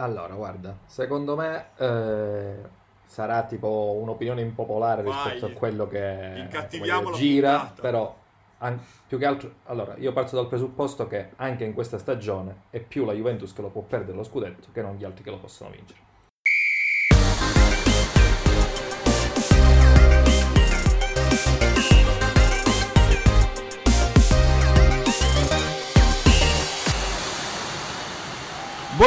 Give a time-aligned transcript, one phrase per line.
[0.00, 2.54] Allora, guarda, secondo me eh,
[3.04, 7.82] sarà tipo un'opinione impopolare Vai, rispetto a quello che dire, gira, puntata.
[7.82, 8.16] però
[8.58, 12.80] an- più che altro, allora, io parto dal presupposto che anche in questa stagione è
[12.80, 15.38] più la Juventus che lo può perdere lo scudetto che non gli altri che lo
[15.38, 16.00] possono vincere.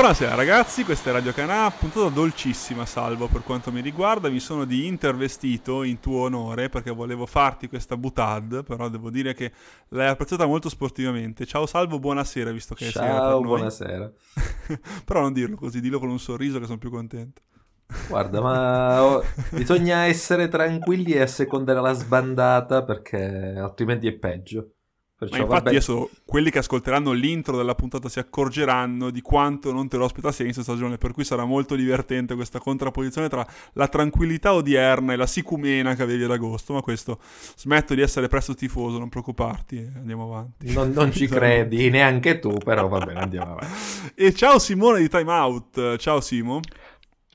[0.04, 4.66] Buonasera ragazzi, questa è Radio Canà, puntata dolcissima Salvo per quanto mi riguarda, mi sono
[4.66, 9.54] di intervestito in tuo onore perché volevo farti questa butad, però devo dire che
[9.88, 11.46] l'hai apprezzata molto sportivamente.
[11.46, 13.44] Ciao Salvo, buonasera visto che è sera per Ciao, noi.
[13.44, 14.12] buonasera.
[15.06, 17.42] però non dirlo così, dillo con un sorriso che sono più contento.
[18.10, 19.22] Guarda, ma
[19.56, 24.73] bisogna essere tranquilli e assecondare la sbandata perché altrimenti è peggio.
[25.24, 29.72] Ma Perciò, infatti vabbè, adesso quelli che ascolteranno l'intro della puntata si accorgeranno di quanto
[29.72, 33.88] non te lo aspetassi all'inizio stagione, per cui sarà molto divertente questa contrapposizione tra la
[33.88, 37.20] tranquillità odierna e la sicumena che avevi ad agosto, ma questo
[37.56, 40.74] smetto di essere presto tifoso, non preoccuparti, e andiamo avanti.
[40.74, 44.12] non, non ci credi neanche tu, però va bene, andiamo avanti.
[44.16, 46.60] E ciao Simone di Time Out, ciao Simo.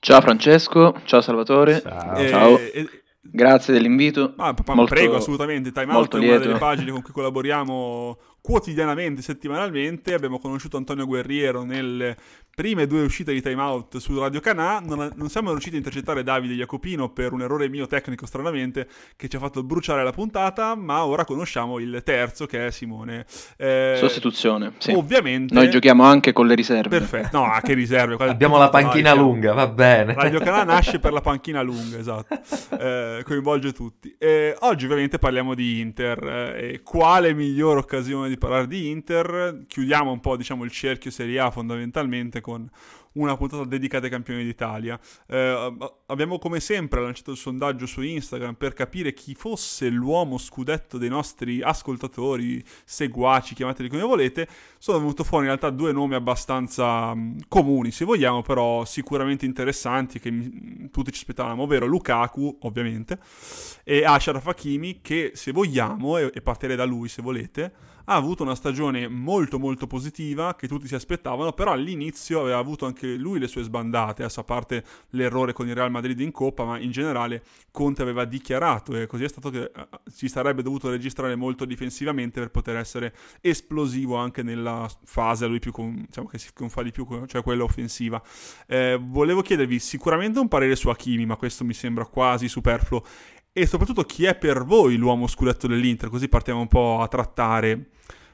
[0.01, 2.17] Ciao Francesco, ciao Salvatore, Ciao.
[2.17, 2.59] E- Ciao.
[2.59, 2.89] e-
[3.31, 4.35] grazie dell'invito.
[4.37, 5.73] Ma, ma Molto- prego, assolutamente.
[5.73, 10.15] Time Out è una delle pagine con cui collaboriamo quotidianamente, settimanalmente.
[10.15, 12.17] Abbiamo conosciuto Antonio Guerriero nelle
[12.59, 14.81] prime due uscite di Time Out su Radio Canà.
[14.81, 19.29] Non, non siamo riusciti a intercettare Davide Jacopino per un errore mio tecnico, stranamente, che
[19.29, 20.75] ci ha fatto bruciare la puntata.
[20.75, 23.27] Ma ora conosciamo il terzo, che è Simone.
[23.57, 24.91] Eh, Sostituzione, sì.
[24.91, 25.55] Ovviamente.
[25.55, 26.99] Noi giochiamo anche con le riserve.
[26.99, 28.17] Perfetto, no, a che riserve?
[28.25, 29.23] Abbiamo la panchina diciamo.
[29.23, 30.15] lunga, va bene.
[30.15, 32.41] Radio Canà nasce per la panchina lunga, esatto,
[32.77, 34.17] Eh, coinvolge tutti.
[34.19, 39.63] Eh, oggi ovviamente parliamo di Inter, eh, e quale migliore occasione di parlare di Inter?
[39.69, 42.71] Chiudiamo un po' diciamo il cerchio Serie A fondamentalmente con
[43.13, 44.99] una puntata dedicata ai campioni d'Italia.
[45.27, 50.97] Eh, abbiamo come sempre lanciato il sondaggio su Instagram per capire chi fosse l'uomo scudetto
[50.97, 54.49] dei nostri ascoltatori, seguaci, chiamateli come volete.
[54.79, 60.19] Sono venuto fuori in realtà due nomi abbastanza mh, comuni, se vogliamo, però sicuramente interessanti
[60.19, 63.19] che mi- tutti ci aspettavamo, ovvero Lukaku, ovviamente,
[63.85, 68.43] e Ashraf Hakimi che se vogliamo, e, e partirei da lui se volete, ha avuto
[68.43, 73.39] una stagione molto molto positiva che tutti si aspettavano, però all'inizio aveva avuto anche lui
[73.39, 76.91] le sue sbandate, adesso a parte l'errore con il Real Madrid in Coppa, ma in
[76.91, 81.67] generale Conte aveva dichiarato e così è stato che eh, si sarebbe dovuto registrare molto
[81.67, 86.49] difensivamente per poter essere esplosivo anche nella fase a lui più con, diciamo che si
[86.59, 88.23] non fa di più, cioè quella offensiva.
[88.67, 93.05] Eh, volevo chiedervi sicuramente un parere su Hakimi, ma questo mi sembra quasi superfluo.
[93.59, 96.11] E soprattutto chi è per voi l'uomo scudetto dell'Inter?
[96.11, 97.89] Così partiamo un po' a trattare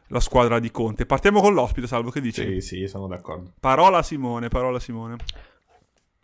[0.08, 1.06] la squadra di Conte.
[1.06, 2.60] Partiamo con l'ospite, Salvo, che dici?
[2.60, 3.54] Sì, sì, sono d'accordo.
[3.58, 5.16] Parola a Simone, parola a Simone.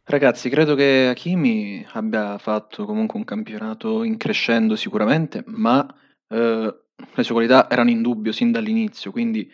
[0.05, 5.83] Ragazzi, credo che Hakimi abbia fatto comunque un campionato in crescendo sicuramente, ma
[6.29, 6.75] eh,
[7.15, 9.51] le sue qualità erano in dubbio sin dall'inizio, quindi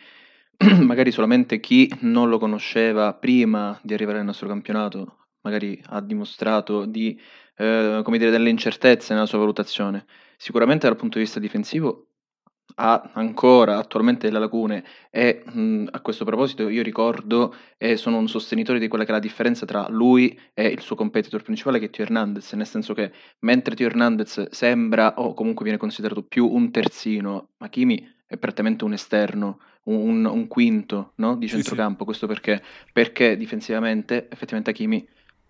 [0.83, 6.85] magari solamente chi non lo conosceva prima di arrivare nel nostro campionato magari ha dimostrato
[6.85, 7.17] di,
[7.57, 10.05] eh, come dire, delle incertezze nella sua valutazione.
[10.37, 12.07] Sicuramente dal punto di vista difensivo
[12.79, 18.27] ha ancora attualmente delle lacune e mh, a questo proposito io ricordo e sono un
[18.27, 21.85] sostenitore di quella che è la differenza tra lui e il suo competitor principale che
[21.85, 26.47] è Tio Hernandez, nel senso che mentre Tio Hernandez sembra o comunque viene considerato più
[26.47, 31.37] un terzino, Hakimi è prettamente un esterno, un, un quinto no?
[31.37, 32.61] di Sì, centrocampo, questo perché?
[32.91, 35.07] Perché difensivamente effettivamente Hakimi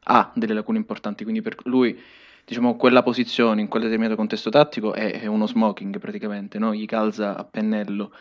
[0.10, 2.00] ha delle lacune importanti, quindi per lui
[2.46, 6.74] diciamo, quella posizione in quel determinato contesto tattico è, è uno smoking praticamente, no?
[6.74, 8.12] Gli calza a pennello.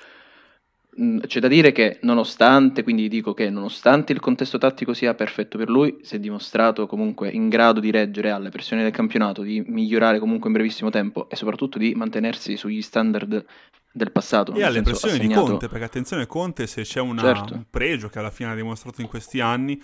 [1.00, 5.58] Mm, C'è da dire che nonostante, quindi dico che nonostante il contesto tattico sia perfetto
[5.58, 9.62] per lui, si è dimostrato comunque in grado di reggere alle pressioni del campionato, di
[9.66, 13.44] migliorare comunque in brevissimo tempo e soprattutto di mantenersi sugli standard
[13.92, 14.54] del passato.
[14.54, 17.54] E alle pressioni di Conte, perché attenzione Conte se c'è una- Certo.
[17.54, 19.80] un pregio che alla fine ha dimostrato in questi anni,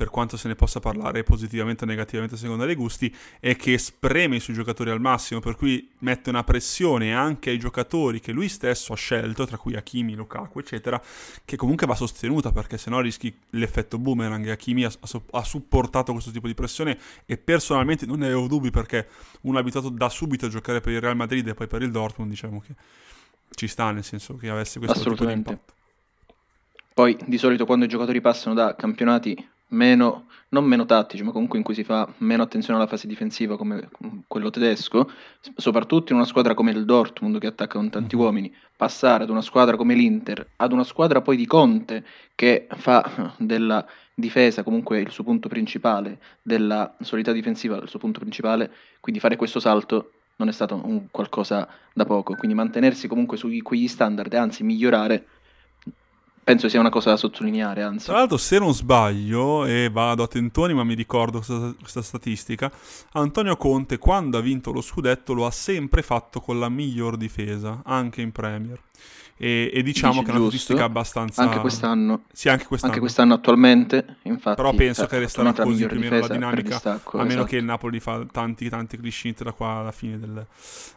[0.00, 3.76] per quanto se ne possa parlare positivamente o negativamente a seconda dei gusti, è che
[3.76, 8.32] spreme i suoi giocatori al massimo, per cui mette una pressione anche ai giocatori che
[8.32, 10.98] lui stesso ha scelto, tra cui Hakimi, Lukaku, eccetera,
[11.44, 14.48] che comunque va sostenuta, perché sennò rischi l'effetto boomerang.
[14.48, 14.90] Hakimi ha,
[15.32, 19.06] ha- supportato questo tipo di pressione e personalmente non ne avevo dubbi perché
[19.42, 22.30] uno abituato da subito a giocare per il Real Madrid e poi per il Dortmund,
[22.30, 22.74] diciamo che
[23.50, 25.74] ci sta nel senso che avesse questo tipo di impatto.
[26.94, 31.58] Poi di solito quando i giocatori passano da campionati meno, non meno tattici, ma comunque
[31.58, 33.88] in cui si fa meno attenzione alla fase difensiva come
[34.26, 35.10] quello tedesco,
[35.56, 38.20] soprattutto in una squadra come il Dortmund che attacca con tanti Mhm.
[38.22, 43.34] uomini, passare ad una squadra come l'Inter, ad una squadra poi di Conte che fa
[43.38, 48.70] della difesa comunque il suo punto principale, della solidità difensiva il suo punto principale,
[49.00, 53.48] quindi fare questo salto non è stato un qualcosa da poco, quindi mantenersi comunque su
[53.62, 55.26] quegli standard e anzi migliorare
[56.50, 58.06] penso sia una cosa da sottolineare, anzi.
[58.06, 62.72] Tra l'altro, se non sbaglio, e vado a tentoni, ma mi ricordo questa, questa, statistica,
[63.12, 67.82] Antonio Conte, quando ha vinto lo scudetto, lo ha sempre fatto con la miglior difesa,
[67.84, 68.80] anche in Premier.
[69.42, 71.42] E, e diciamo Dici che è una statistica abbastanza...
[71.42, 72.24] Anche quest'anno.
[72.30, 72.92] Sì, anche quest'anno.
[72.92, 74.56] Anche quest'anno attualmente, infatti.
[74.56, 77.46] Però penso che resterà così più o meno la dinamica, distacco, a meno esatto.
[77.46, 80.46] che il Napoli fa tanti, tanti clean da qua alla fine del,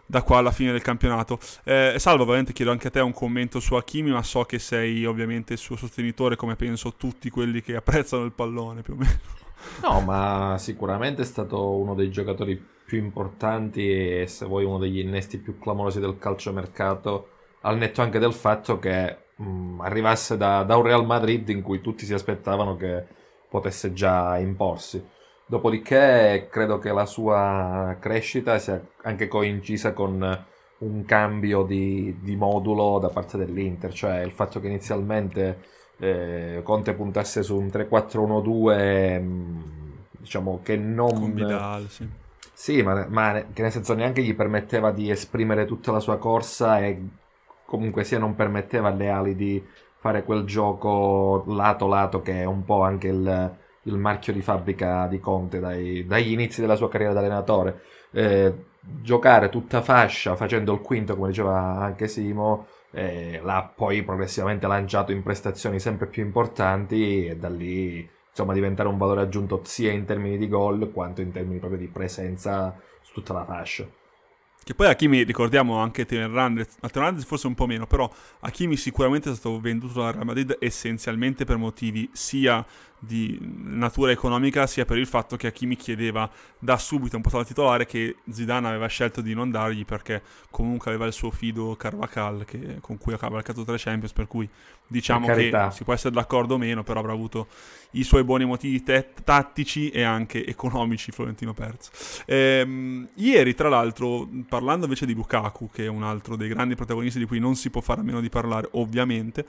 [0.05, 1.39] da qua alla fine del campionato.
[1.63, 5.05] Eh, Salvo, ovviamente chiedo anche a te un commento su Hakimi, ma so che sei
[5.05, 9.19] ovviamente il suo sostenitore, come penso tutti quelli che apprezzano il pallone, più o meno.
[9.83, 14.99] No, ma sicuramente è stato uno dei giocatori più importanti e se vuoi uno degli
[14.99, 17.29] innesti più clamorosi del calciomercato
[17.63, 21.61] al netto anche del fatto che mh, mm, arrivasse da, da, un Real Madrid in
[21.61, 23.03] cui tutti si aspettavano che
[23.49, 25.03] potesse già imporsi.
[25.45, 30.45] Dopodiché credo che la sua crescita sia anche coincisa con
[30.79, 36.93] un cambio di, di modulo da parte dell'Inter, cioè il fatto che inizialmente eh, Conte
[36.93, 39.61] puntasse su un 3-4-1-2, mh, mm,
[40.17, 41.33] diciamo che non...
[41.33, 42.07] Vidal, sì.
[42.55, 46.79] Sì, ma, ma, che nel senso neanche gli permetteva di esprimere tutta la sua corsa
[46.79, 47.01] e
[47.65, 49.63] comunque sia non permetteva alle ali di
[49.97, 55.07] fare quel gioco lato lato che è un po' anche il, il marchio di fabbrica
[55.07, 57.81] di Conte dai, dagli inizi della sua carriera da allenatore.
[58.11, 64.67] Eh, giocare tutta fascia facendo il quinto, come diceva anche Simo, eh, l'ha poi progressivamente
[64.67, 69.91] lanciato in prestazioni sempre più importanti e da lì insomma diventare un valore aggiunto sia
[69.91, 73.87] in termini di gol quanto in termini proprio di presenza su tutta la fascia.
[74.63, 79.35] Che poi Hakimi, ricordiamo anche Teo Hernandez forse un po' meno, però Hakimi sicuramente è
[79.35, 82.65] stato venduto dal Real Madrid essenzialmente per motivi sia
[83.05, 87.43] di natura economica sia per il fatto che Hakimi chiedeva da subito un po' da
[87.43, 92.45] titolare che Zidane aveva scelto di non dargli perché comunque aveva il suo fido Carvacal
[92.45, 94.47] che, con cui ha cavalcato tre Champions per cui
[94.87, 97.47] diciamo che si può essere d'accordo o meno però avrà avuto
[97.91, 104.29] i suoi buoni motivi te- tattici e anche economici Florentino Perz ehm, ieri tra l'altro
[104.47, 107.69] parlando invece di Lukaku che è un altro dei grandi protagonisti di cui non si
[107.69, 109.45] può fare a meno di parlare ovviamente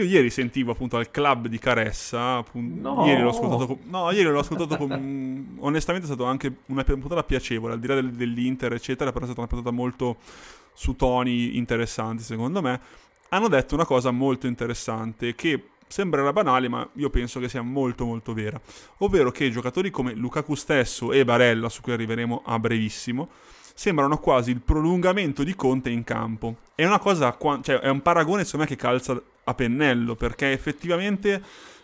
[0.00, 3.06] io ieri sentivo appunto al club di Caressa, appunto, no.
[3.06, 7.22] ieri l'ho ascoltato con, no, ieri l'ho ascoltato con, onestamente è stata anche una puntata
[7.22, 10.16] piacevole, al di là del, dell'Inter eccetera, però è stata una puntata molto
[10.72, 12.80] su toni interessanti secondo me.
[13.30, 18.04] Hanno detto una cosa molto interessante che sembrerà banale, ma io penso che sia molto
[18.04, 18.60] molto vera,
[18.98, 23.28] ovvero che giocatori come Lukaku stesso e Barella, su cui arriveremo a brevissimo,
[23.74, 26.56] sembrano quasi il prolungamento di Conte in campo.
[26.74, 29.20] È una cosa, cioè è un paragone secondo me che calza
[29.50, 31.42] a pennello, perché effettivamente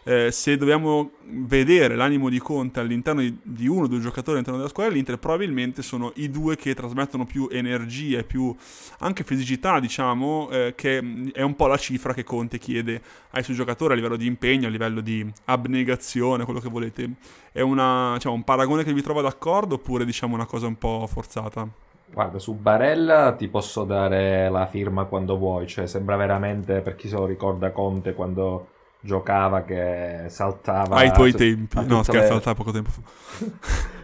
[0.09, 4.59] eh, se dobbiamo vedere l'animo di Conte all'interno di, di, uno o due giocatori all'interno
[4.59, 8.55] della squadra dell'Inter, probabilmente sono i due che trasmettono più energia e più
[9.01, 13.57] anche fisicità, diciamo, eh, che è un po' la cifra che Conte chiede ai suoi
[13.57, 17.11] giocatori a livello di impegno, a livello di abnegazione, quello che volete.
[17.51, 21.09] È una, diciamo, un paragone che vi trova d'accordo oppure diciamo una cosa un po'
[21.11, 21.69] forzata?
[22.13, 27.09] Guarda, su Barella ti posso dare la firma quando vuoi, cioè sembra veramente, per chi
[27.09, 28.69] se lo ricorda, Conte quando
[29.01, 30.97] giocava che saltava...
[30.97, 32.27] Ai tuoi tempi, no scherzo, le...
[32.27, 33.01] saltava poco tempo fa.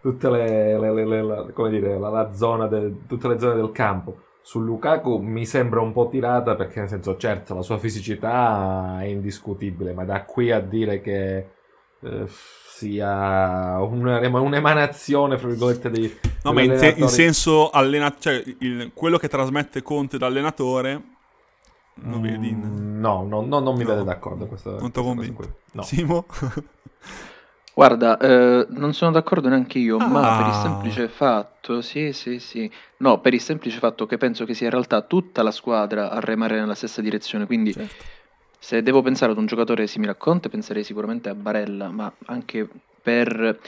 [0.00, 3.72] tutte le, le, le, le, come dire, la, la zona de, tutte le zone del
[3.72, 4.22] campo.
[4.40, 9.04] Su Lukaku mi sembra un po' tirata perché nel senso, certo, la sua fisicità è
[9.04, 11.50] indiscutibile, ma da qui a dire che...
[12.00, 12.26] Eh,
[12.78, 16.16] sia un'emanazione, fra virgolette, di...
[16.44, 21.02] No, ma in, te- in, senso allenatore, cioè il, quello che trasmette Conte da allenatore,
[21.94, 22.56] non mm, vedi?
[22.56, 23.90] No, no, no, non mi no.
[23.90, 25.56] vede d'accordo questa, Non ti convinto.
[25.72, 25.82] No.
[25.82, 26.26] Simo?
[27.74, 30.06] Guarda, eh, non sono d'accordo neanche io, ah.
[30.06, 30.62] ma per il ah.
[30.62, 34.72] semplice fatto, sì, sì, sì, no, per il semplice fatto che penso che sia in
[34.72, 38.16] realtà tutta la squadra a remare nella stessa direzione, quindi certo
[38.58, 42.68] se devo pensare ad un giocatore simile a Conte, penserei sicuramente a Barella, ma anche
[43.00, 43.58] per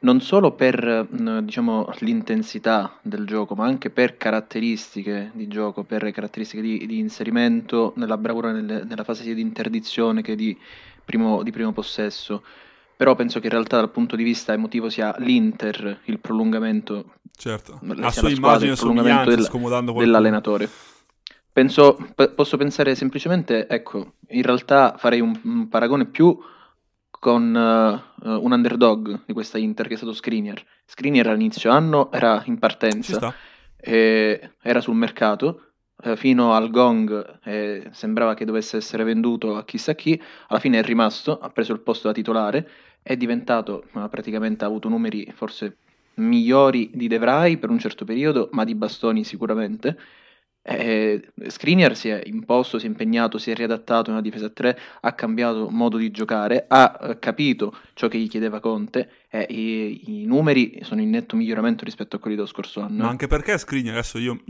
[0.00, 1.06] non solo per
[1.42, 7.92] diciamo, l'intensità del gioco, ma anche per caratteristiche di gioco, per caratteristiche di, di inserimento
[7.96, 10.56] nella bravura nelle, nella fase sia di interdizione che di
[11.04, 12.42] primo, di primo, possesso.
[12.96, 17.14] Però penso che in realtà dal punto di vista emotivo sia l'Inter il prolungamento.
[17.36, 20.04] Certo, la sua immagine somiglianza del, scomodando qualcuno.
[20.04, 20.68] dell'allenatore.
[21.52, 26.38] Penso, p- posso pensare semplicemente, ecco, in realtà farei un, un paragone più
[27.10, 30.62] con uh, un underdog di questa Inter che è stato Skriniar.
[30.84, 33.34] Skriniar all'inizio anno era in partenza,
[33.80, 39.94] era sul mercato, eh, fino al gong eh, sembrava che dovesse essere venduto a chissà
[39.94, 42.68] chi, alla fine è rimasto, ha preso il posto da titolare,
[43.02, 45.78] è diventato, praticamente ha avuto numeri forse
[46.14, 49.98] migliori di De Vrij per un certo periodo, ma di bastoni sicuramente.
[50.70, 55.14] Eh, Skriniar si è imposto, si è impegnato, si è riadattato nella difesa 3, ha
[55.14, 60.26] cambiato modo di giocare, ha eh, capito ciò che gli chiedeva Conte e i, i,
[60.26, 63.04] numeri sono in netto miglioramento rispetto a quelli dello scorso anno.
[63.04, 64.42] Ma anche perché Skriniar, adesso io,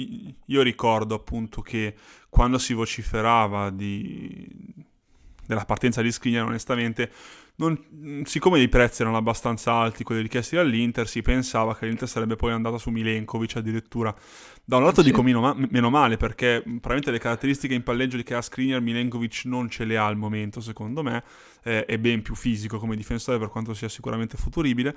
[0.47, 1.95] io ricordo appunto che
[2.29, 4.45] quando si vociferava di,
[5.47, 7.13] della partenza di Skriniar onestamente
[7.59, 12.37] non, siccome i prezzi erano abbastanza alti, quelli richiesti dall'Inter, si pensava che l'Inter sarebbe
[12.37, 14.15] poi andata su Milenkovic addirittura.
[14.65, 15.09] Da un lato sì.
[15.09, 19.43] dico meno, ma, meno, male, perché probabilmente le caratteristiche in palleggio che ha Skriniar, Milenkovic
[19.47, 21.25] non ce le ha al momento, secondo me.
[21.65, 24.97] Eh, è ben più fisico come difensore, per quanto sia sicuramente futuribile.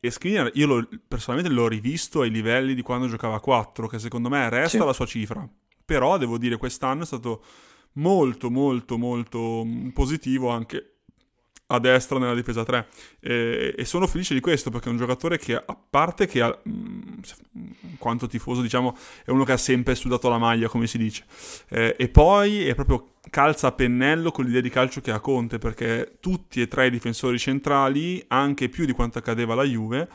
[0.00, 3.98] E Skriniar io lo, personalmente l'ho rivisto ai livelli di quando giocava a 4, che
[3.98, 4.84] secondo me resta sì.
[4.84, 5.46] la sua cifra.
[5.84, 7.44] Però devo dire quest'anno è stato
[7.94, 10.99] molto molto molto mm, positivo anche
[11.70, 12.86] a destra nella difesa 3
[13.20, 16.56] e, e, sono felice di questo perché è un giocatore che a parte che ha,
[16.64, 17.20] in
[17.56, 21.24] mm, quanto tifoso diciamo è uno che ha sempre sudato la maglia come si dice.
[21.68, 25.58] Eh, e poi è proprio calza a pennello con l'idea di calcio che ha Conte
[25.58, 30.08] perché tutti e tre i difensori centrali anche più di quanto accadeva alla Juve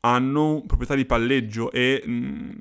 [0.00, 2.60] hanno proprietà di palleggio e mh, mm,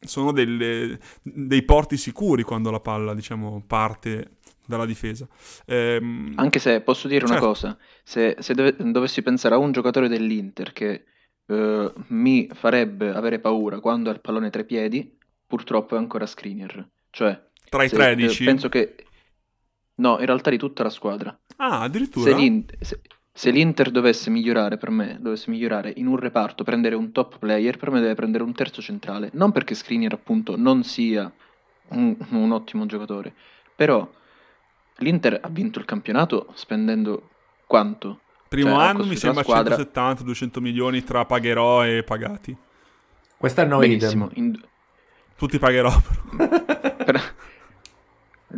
[0.00, 4.36] sono delle, dei porti sicuri quando la palla diciamo parte
[4.66, 5.26] dalla difesa.
[5.66, 6.34] Ehm...
[6.36, 7.34] Anche se posso dire certo.
[7.34, 11.04] una cosa, se, se dove, dovessi pensare a un giocatore dell'Inter che
[11.46, 15.16] eh, mi farebbe avere paura quando ha il pallone tra i piedi,
[15.46, 16.86] purtroppo è ancora Skriniar.
[17.10, 18.42] Cioè, tra i 13?
[18.42, 18.96] Eh, penso che...
[19.96, 21.38] No, in realtà di tutta la squadra.
[21.56, 22.30] Ah, addirittura?
[22.30, 23.00] Se l'Inter, se,
[23.32, 27.76] se l'Inter dovesse migliorare per me, dovesse migliorare in un reparto, prendere un top player,
[27.76, 29.30] per me deve prendere un terzo centrale.
[29.34, 31.32] Non perché Skriniar appunto non sia
[31.88, 33.32] un, un ottimo giocatore,
[33.74, 34.08] però
[34.98, 37.30] L'Inter ha vinto il campionato spendendo
[37.66, 38.20] quanto?
[38.48, 39.76] Primo cioè, anno mi sembra squadra...
[39.76, 42.56] 170-200 milioni tra pagherò e pagati.
[43.36, 44.30] Quest'anno Benissimo.
[44.34, 44.58] In...
[45.36, 45.92] Tutti pagherò
[47.04, 47.34] per...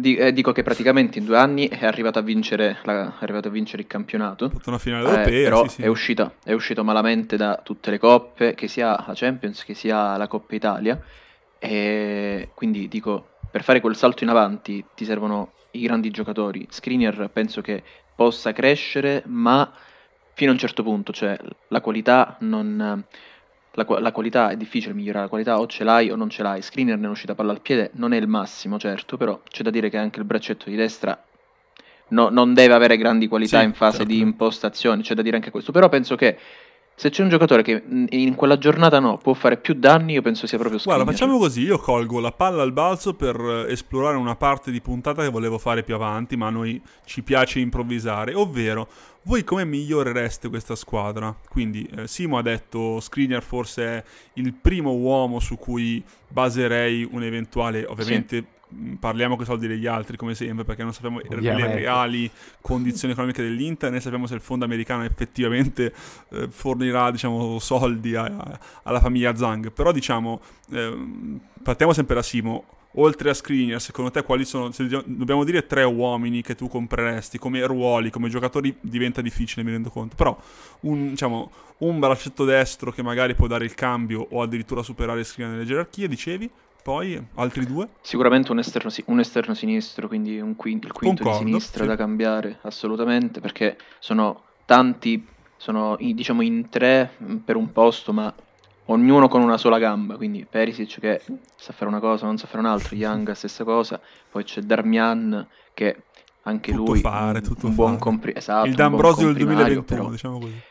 [0.02, 3.08] eh, dico che praticamente in due anni è arrivato a vincere, la...
[3.18, 4.50] è arrivato a vincere il campionato.
[4.50, 5.38] Tutta una finale europea.
[5.38, 5.82] Eh, però sì, sì.
[5.82, 10.16] È, uscita, è uscito malamente da tutte le coppe, che sia la Champions, che sia
[10.18, 11.00] la Coppa Italia.
[11.58, 16.66] E quindi dico, per fare quel salto in avanti ti servono i grandi giocatori.
[16.68, 17.82] Skriniar penso che
[18.14, 19.70] possa crescere, ma
[20.34, 23.04] fino a un certo punto, cioè la qualità non...
[23.78, 26.62] La, la, qualità è difficile migliorare, la qualità o ce l'hai o non ce l'hai.
[26.62, 29.68] Screener ne è uscita palla al piede, non è il massimo, certo, però c'è da
[29.68, 31.22] dire che anche il braccetto di destra
[32.08, 34.12] no, non deve avere grandi qualità sì, in fase certo.
[34.12, 35.72] di impostazione, c'è da dire anche questo.
[35.72, 36.38] Però penso che
[36.98, 40.46] se c'è un giocatore che in quella giornata no, può fare più danni, io penso
[40.46, 41.04] sia proprio Skriniar.
[41.04, 44.80] Guarda, facciamo così, io colgo la palla al balzo per eh, esplorare una parte di
[44.80, 48.88] puntata che volevo fare più avanti, ma a noi ci piace improvvisare, ovvero
[49.24, 51.36] voi come migliorereste questa squadra?
[51.50, 57.22] Quindi eh, Simo ha detto Skriniar forse è il primo uomo su cui baserei un
[57.22, 58.55] eventuale, ovviamente sì Mm,
[58.98, 61.68] parliamo con i soldi degli altri come sempre perché non sappiamo Ovviamente.
[61.68, 62.30] le reali
[62.60, 65.92] condizioni economiche dell'Inter né sappiamo se il fondo americano effettivamente
[66.30, 70.40] eh, fornirà diciamo, soldi a, a, alla famiglia Zang però diciamo
[70.72, 72.64] eh, partiamo sempre da Simo.
[72.98, 77.36] Oltre a Skriniar secondo te quali sono se dobbiamo dire tre uomini che tu compreresti
[77.36, 80.16] come ruoli come giocatori diventa difficile mi rendo conto.
[80.16, 80.34] Però
[80.80, 85.52] un, diciamo, un braccetto destro che magari può dare il cambio o addirittura superare Skriniar
[85.52, 86.50] nelle gerarchie dicevi
[86.86, 87.88] poi altri due?
[88.00, 91.88] Sicuramente un esterno, un esterno sinistro, quindi un quinto, il quinto Concordo, di sinistra sì.
[91.88, 95.26] da cambiare, assolutamente, perché sono tanti,
[95.56, 98.32] sono diciamo in tre mm, per un posto, ma
[98.84, 101.24] ognuno con una sola gamba, quindi Perisic che
[101.56, 104.00] sa fare una cosa, non sa fare un'altra, Young stessa cosa,
[104.30, 106.04] poi c'è Darmian che
[106.42, 110.08] anche tutto lui fare, tutto un, buon compri- esatto, il D'Ambrosio del 2021, però...
[110.08, 110.62] diciamo così.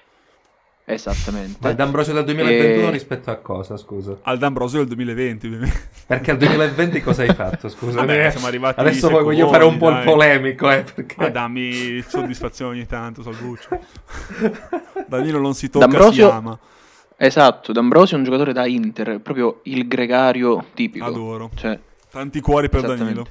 [0.88, 1.58] Esattamente.
[1.62, 2.92] Ma D'Ambrosio del 2021 e...
[2.92, 4.18] rispetto a cosa, scusa?
[4.22, 5.82] Al D'Ambrosio del 2020, ovviamente.
[6.06, 8.00] Perché al 2020 20 cosa hai fatto, scusa?
[8.02, 10.00] Vabbè, siamo arrivati Adesso poi voglio fare un po' dai.
[10.00, 11.16] il polemico, eh, perché...
[11.18, 13.80] Ma dammi soddisfazione ogni tanto, Salvuccio.
[15.08, 16.30] Danilo non si tocca, D'Ambrosio...
[16.30, 16.60] si ama.
[17.18, 21.06] Esatto, D'Ambrosio è un giocatore da Inter, proprio il gregario tipico.
[21.06, 21.50] Adoro.
[21.56, 21.80] Cioè...
[22.12, 23.26] Tanti cuori per Danilo.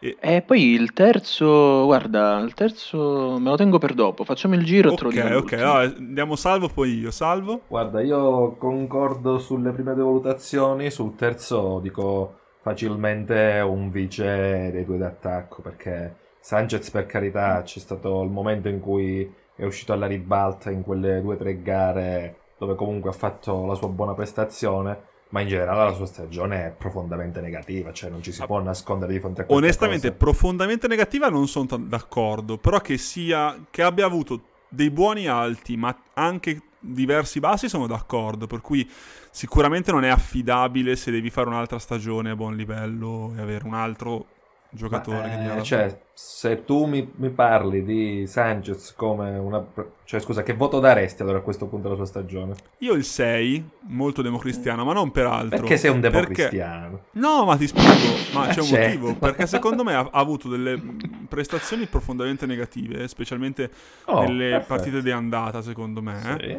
[0.00, 0.16] E...
[0.20, 4.24] e poi il terzo, guarda, il terzo me lo tengo per dopo.
[4.24, 5.26] Facciamo il giro e te lo dico.
[5.26, 7.62] Ok, ok, no, andiamo salvo, poi io salvo.
[7.66, 10.90] Guarda, io concordo sulle prime due valutazioni.
[10.90, 18.22] Sul terzo dico facilmente un vice dei due d'attacco perché Sanchez, per carità, c'è stato
[18.22, 22.74] il momento in cui è uscito alla ribalta in quelle due o tre gare dove
[22.74, 27.40] comunque ha fatto la sua buona prestazione ma in generale la sua stagione è profondamente
[27.40, 29.62] negativa, cioè non ci si può nascondere di fronte a questo.
[29.62, 30.18] Onestamente, cosa.
[30.18, 35.76] profondamente negativa non sono t- d'accordo, però che sia che abbia avuto dei buoni alti,
[35.76, 38.88] ma anche diversi bassi sono d'accordo, per cui
[39.30, 43.74] sicuramente non è affidabile se devi fare un'altra stagione a buon livello e avere un
[43.74, 44.26] altro
[44.70, 49.64] giocatore Ma, che eh, cioè, se tu mi, mi parli di Sanchez come una...
[50.04, 52.54] Cioè, scusa, che voto daresti allora a questo punto della sua stagione?
[52.78, 55.58] Io il 6, molto democristiano, ma non per altro.
[55.58, 57.00] Perché sei un Perché- democristiano?
[57.12, 57.88] No, ma ti spiego,
[58.32, 58.98] ma c'è un Certo.
[58.98, 60.80] motivo, perché secondo me ha, ha avuto delle
[61.28, 63.70] prestazioni profondamente negative, specialmente
[64.06, 64.74] Oh, nelle perfetto.
[64.74, 66.36] partite di andata, secondo me.
[66.40, 66.58] Sì.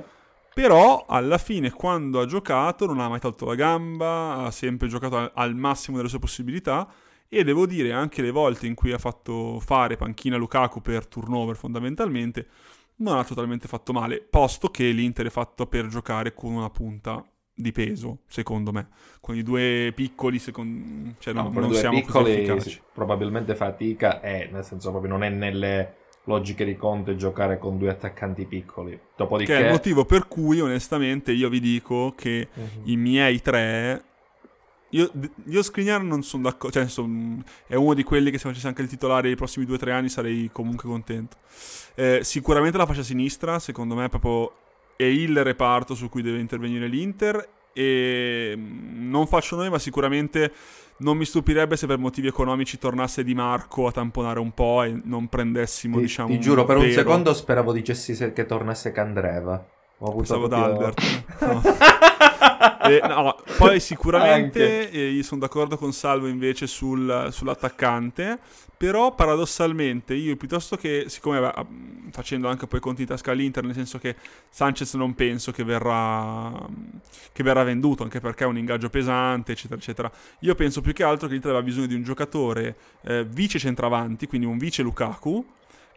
[0.53, 5.15] Però alla fine, quando ha giocato, non ha mai tolto la gamba, ha sempre giocato
[5.17, 6.87] al, al massimo delle sue possibilità.
[7.31, 11.55] E devo dire, anche le volte in cui ha fatto fare panchina Lukaku per turnover
[11.55, 12.47] fondamentalmente,
[12.97, 17.23] non ha totalmente fatto male, posto che l'Inter è fatto per giocare con una punta
[17.53, 18.87] di peso, secondo me.
[19.21, 24.49] Con i due piccoli, secon- cioè No, non, non siamo piccoli così probabilmente fatica è,
[24.51, 28.99] nel senso proprio non è nelle logiche di Conte giocare con due attaccanti piccoli.
[29.15, 29.53] Dopodiché...
[29.53, 32.81] Che è il motivo per cui, onestamente, io vi dico che Mhm.
[32.85, 34.03] i miei tre.
[34.91, 35.11] Io,
[35.45, 36.79] io Skriniar non sono d'accordo.
[36.79, 39.75] Cioè, son- è uno di quelli che se facessi anche il titolare i prossimi due
[39.75, 41.37] o tre anni sarei comunque contento.
[41.95, 44.51] Eh, sicuramente la fascia sinistra, secondo me, è proprio
[44.95, 47.47] è il reparto su cui deve intervenire l'Inter.
[47.71, 50.51] E mm, non faccio noi, ma sicuramente
[50.97, 54.99] non mi stupirebbe se per motivi economici tornasse Di Marco a tamponare un po' e
[55.05, 56.29] non prendessimo, Ti, diciamo.
[56.29, 56.93] ti giuro, per un vero.
[56.95, 59.65] secondo speravo dicessi che tornasse Candreva.
[59.99, 61.23] Ho avuto Pensavo ad proprio- Albert.
[61.39, 61.61] No.
[62.81, 68.39] Eh, no, poi sicuramente eh, io sono d'accordo con Salvo invece sul- sull'attaccante,
[68.77, 73.73] però paradossalmente io piuttosto che, siccome mm, facendo anche poi conti in tasca all'Inter, nel
[73.73, 74.15] senso che
[74.49, 76.53] Sanchez non penso che verrà,
[77.33, 81.03] che verrà venduto, anche perché è un ingaggio pesante, eccetera, eccetera, io penso più che
[81.03, 85.45] altro che l'Inter aveva bisogno di un giocatore eh, vice centravanti, quindi un vice Lukaku,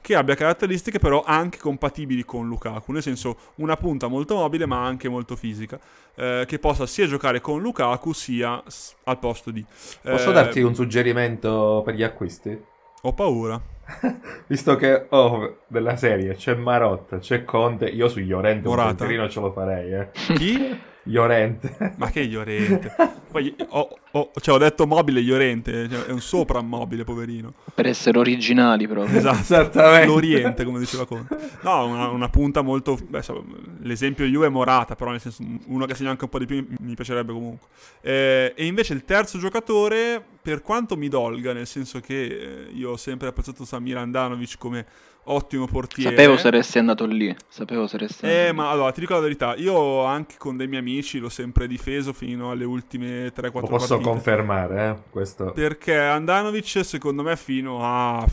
[0.03, 4.85] che abbia caratteristiche però anche compatibili con Lukaku, nel senso una punta molto mobile ma
[4.85, 5.79] anche molto fisica,
[6.15, 8.63] eh, che possa sia giocare con Lukaku sia
[9.05, 9.65] al posto di...
[10.03, 12.61] Posso Eh, darti un suggerimento per gli acquisti?
[13.05, 13.61] Ho paura.
[14.47, 18.95] Visto che oh, della serie c'è Marotta, c'è Conte, io su Llorente un Morata?
[18.95, 20.11] pensierino ce lo farei, eh.
[20.35, 20.81] Chi?
[21.05, 21.95] Llorente.
[21.97, 22.95] Ma che Llorente?
[23.33, 27.55] Poi ho, ho- cioè, ho detto mobile Llorente, cioè, è un soprammobile, poverino.
[27.75, 29.19] Per essere originali proprio.
[29.19, 29.41] Esatto.
[29.41, 30.07] Esattamente.
[30.07, 31.37] L'Oriente, come diceva Conte.
[31.63, 32.97] No, una, una punta molto...
[33.03, 33.45] beh, so,
[33.81, 36.57] l'esempio Juve è Morata, però nel senso uno che segna anche un po' di più
[36.57, 37.69] mi- mi piacerebbe comunque.
[38.01, 42.91] Eh, e invece il terzo giocatore, per quanto mi dolga, nel senso che eh, io
[42.91, 44.87] ho sempre apprezzato Samir Andanovic come
[45.25, 46.11] ottimo portiere.
[46.11, 47.35] Sapevo saresti andato lì.
[47.49, 48.57] Sapevo saresti andato Eh, lì.
[48.57, 52.13] ma allora ti dico la verità, io anche con dei miei amici l'ho sempre difeso
[52.13, 53.71] fino alle ultime 3-4 Lo partite.
[53.71, 55.11] posso confermare, eh.
[55.11, 55.53] Questo.
[55.53, 58.27] Perché Andanovic, secondo me, fino a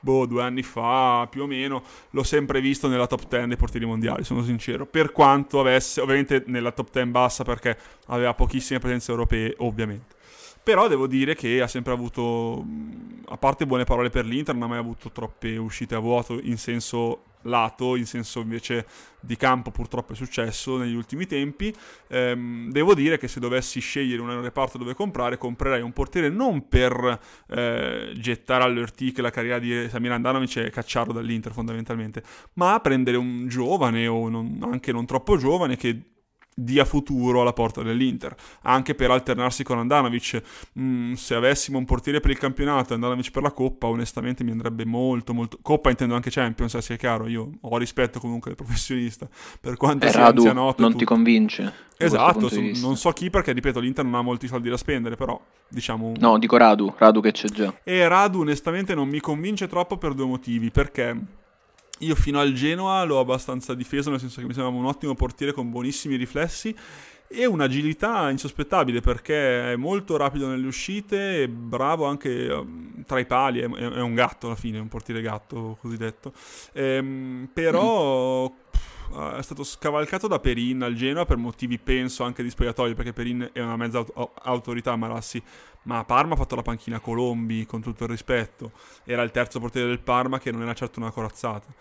[0.00, 3.86] boh, due anni fa più o meno, l'ho sempre visto nella top 10 dei portieri
[3.86, 4.84] mondiali, sono sincero.
[4.84, 7.76] Per quanto avesse, ovviamente nella top 10 bassa perché
[8.08, 10.14] aveva pochissime presenze europee, ovviamente.
[10.64, 14.64] Però devo dire che ha sempre avuto, mh, a parte buone parole per l'Inter, non
[14.64, 18.86] ha mai avuto troppe uscite a vuoto in senso lato, in senso invece
[19.20, 21.70] di campo purtroppo è successo negli ultimi tempi.
[22.08, 26.66] Ehm, devo dire che se dovessi scegliere un reparto dove comprare, comprerei un portiere non
[26.66, 32.22] per eh, gettare all'Ortic la carriera di Samir Andanovic e cacciarlo dall'Inter fondamentalmente,
[32.54, 36.13] ma prendere un giovane o non- anche non troppo giovane che
[36.54, 40.42] dia futuro alla porta dell'Inter, anche per alternarsi con Andanovic.
[40.78, 44.52] Mm, se avessimo un portiere per il campionato e Andanovic per la Coppa, onestamente mi
[44.52, 45.58] andrebbe molto, molto...
[45.60, 49.28] Coppa intendo anche Champions, eh, sia chiaro, io ho rispetto comunque del professionista,
[49.60, 50.98] per quanto Eh, sia Radu anzianotto e non tutto.
[51.02, 51.72] ti convince.
[51.96, 52.86] Esatto, vista.
[52.86, 56.12] non so chi perché, ripeto, l'Inter non ha molti soldi da spendere, però diciamo...
[56.18, 57.72] No, dico Radu, Radu che c'è già.
[57.84, 61.16] E Radu onestamente non mi convince troppo per due motivi, perché
[62.00, 65.52] io fino al Genoa l'ho abbastanza difeso, nel senso che mi sembrava un ottimo portiere
[65.52, 66.74] con buonissimi riflessi
[67.26, 72.64] e un'agilità insospettabile perché è molto rapido nelle uscite e bravo anche eh,
[73.06, 76.32] tra i pali, è, un gatto alla fine, è un portiere gatto cosiddetto.
[76.72, 78.52] Ehm, però
[79.36, 83.50] è stato scavalcato da Perin al Genoa per motivi penso anche di spogliatoio perché Perin
[83.52, 85.42] è una mezza aut- autorità Marassi
[85.84, 88.72] ma a Parma ha fatto la panchina Colombi con tutto il rispetto.
[89.04, 91.72] Era il terzo portiere del Parma che non era certo una corazzata.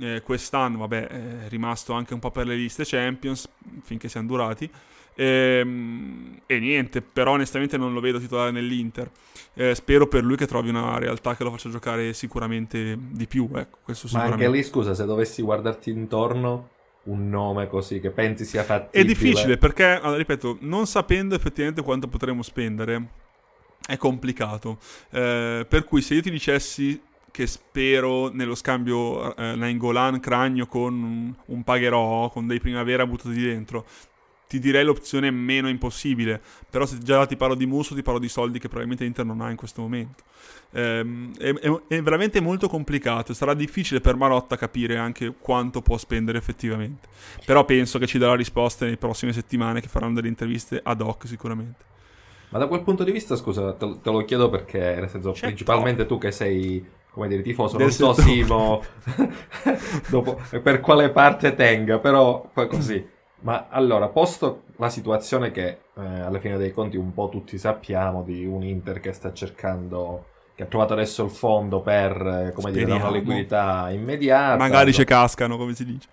[0.00, 3.48] Eh, quest'anno vabbè è rimasto anche un po' per le liste Champions
[3.82, 4.70] finché siamo durati.
[5.16, 9.10] Ehm, e niente però onestamente non lo vedo titolare nell'Inter.
[9.54, 13.48] Eh, spero per lui che trovi una realtà che lo faccia giocare sicuramente di più
[13.54, 16.70] ecco questo Ma anche lì, scusa, se dovessi guardarti intorno,
[17.04, 19.02] un nome così che pensi sia fattibile.
[19.02, 23.08] È difficile perché, allora, ripeto, non sapendo effettivamente quanto potremo spendere,
[23.86, 24.78] è complicato.
[25.10, 30.94] Eh, per cui se io ti dicessi che spero nello scambio eh, Nainggolan Cragno con
[30.94, 33.84] un, un pagherò, con dei primavera buttati dentro,
[34.54, 36.40] ti direi l'opzione meno impossibile.
[36.70, 39.40] Però se già ti parlo di Musso, ti parlo di soldi che probabilmente Inter non
[39.40, 40.22] ha in questo momento.
[40.72, 41.52] Ehm, è,
[41.88, 43.34] è, veramente molto complicato.
[43.34, 47.08] Sarà difficile per Marotta capire anche quanto può spendere effettivamente.
[47.44, 51.26] Però penso che ci darà risposte nelle prossime settimane, che faranno delle interviste ad hoc
[51.26, 51.92] sicuramente.
[52.50, 55.46] Ma da quel punto di vista, scusa, te, te lo chiedo perché, nel senso, certo.
[55.46, 58.82] principalmente tu che sei come dire, tifoso, non so Simo
[60.10, 63.13] dopo, per quale parte tenga, però poi così.
[63.44, 68.22] Ma allora, posto la situazione che eh, alla fine dei conti un po' tutti sappiamo
[68.22, 72.72] di un Inter che sta cercando, che ha trovato adesso il fondo per, eh, come
[72.72, 74.56] dire, una liquidità immediata.
[74.56, 76.08] Magari ci cascano, come si dice.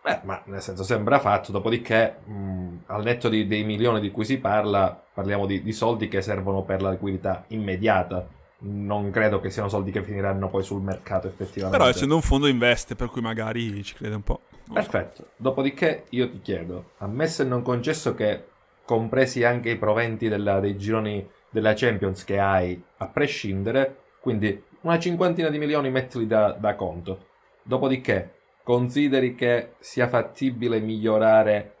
[0.00, 4.24] Beh, ma nel senso sembra fatto, dopodiché mh, al netto di, dei milioni di cui
[4.24, 9.50] si parla, parliamo di, di soldi che servono per la liquidità immediata non credo che
[9.50, 11.76] siano soldi che finiranno poi sul mercato effettivamente.
[11.76, 14.40] Però essendo un fondo investe, per cui magari ci crede un po'.
[14.72, 15.30] Perfetto.
[15.36, 18.44] Dopodiché io ti chiedo, ammesso e non concesso che
[18.84, 24.98] compresi anche i proventi della, dei gironi della Champions che hai a prescindere, quindi una
[24.98, 27.26] cinquantina di milioni mettili da, da conto.
[27.62, 31.74] Dopodiché consideri che sia fattibile migliorare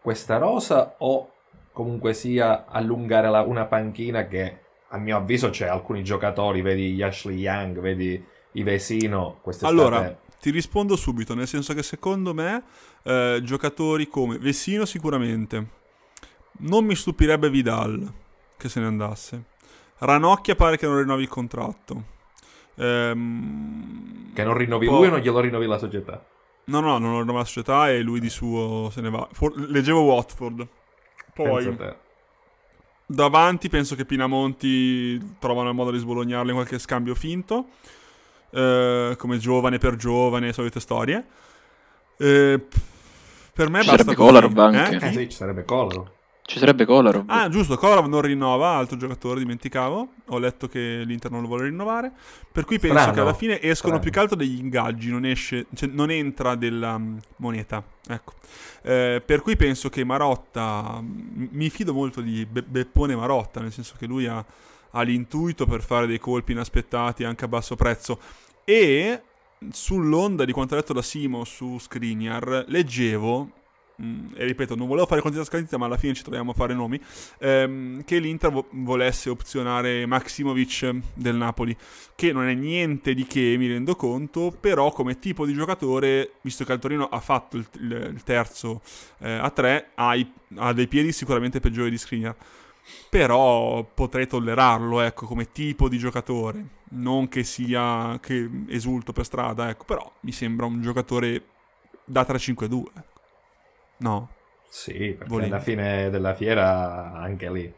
[0.00, 1.30] questa rosa o
[1.72, 7.38] comunque sia allungare la, una panchina che a mio avviso c'è alcuni giocatori, vedi Ashley
[7.38, 12.62] Young, vedi i Vesino, Allora, ti rispondo subito, nel senso che secondo me
[13.02, 15.68] eh, giocatori come Vesino sicuramente,
[16.58, 18.12] non mi stupirebbe Vidal
[18.58, 19.44] che se ne andasse.
[19.96, 22.04] Ranocchia pare che non rinnovi il contratto.
[22.74, 24.96] Ehm, che non rinnovi poi...
[24.96, 26.22] lui o non glielo rinnovi la società?
[26.64, 29.26] No, no, non lo rinnova la società e lui di suo se ne va.
[29.32, 30.68] For- leggevo Watford.
[31.32, 31.74] Poi
[33.06, 37.68] Davanti penso che Pinamonti trovano il modo di sbolognarlo in qualche scambio finto.
[38.54, 41.24] Eh, come giovane per giovane, solite storie.
[42.16, 42.60] Eh,
[43.52, 44.96] per me ci basta sarebbe Kolarov anche.
[44.96, 45.08] Eh?
[45.08, 46.10] eh sì, ci sarebbe Kolarov.
[46.46, 47.24] Ci sarebbe Kolarov.
[47.26, 50.08] Ah, giusto, Kolarov non rinnova, altro giocatore, dimenticavo.
[50.26, 52.12] Ho letto che l'Inter non lo vuole rinnovare.
[52.52, 53.14] Per cui penso Strano.
[53.14, 54.00] che alla fine escono Strano.
[54.00, 57.82] più che altro degli ingaggi, non, esce, cioè non entra della um, moneta.
[58.06, 58.34] Ecco.
[58.82, 63.94] Eh, per cui penso che Marotta, mi fido molto di Be- Beppone Marotta, nel senso
[63.98, 64.44] che lui ha,
[64.90, 68.20] ha l'intuito per fare dei colpi inaspettati anche a basso prezzo.
[68.64, 69.22] E
[69.70, 73.62] sull'onda di quanto ha detto da Simo su Skriniar, leggevo
[74.02, 76.74] Mm, e ripeto, non volevo fare quantità scandita, ma alla fine ci troviamo a fare
[76.74, 77.00] nomi,
[77.38, 81.76] ehm, che l'Inter vo- volesse opzionare Maximovic del Napoli,
[82.16, 86.64] che non è niente di che, mi rendo conto, però come tipo di giocatore, visto
[86.64, 88.82] che il Torino ha fatto il, il, il terzo
[89.20, 92.34] eh, a tre, ha, i, ha, dei piedi sicuramente peggiori di Skriniar.
[93.08, 96.82] Però potrei tollerarlo, ecco, come tipo di giocatore.
[96.90, 101.42] Non che sia che esulto per strada, ecco, però mi sembra un giocatore
[102.04, 102.82] da 3-5-2.
[103.98, 104.28] No.
[104.68, 105.54] Sì, perché Volendo.
[105.54, 107.72] alla fine della fiera anche lì.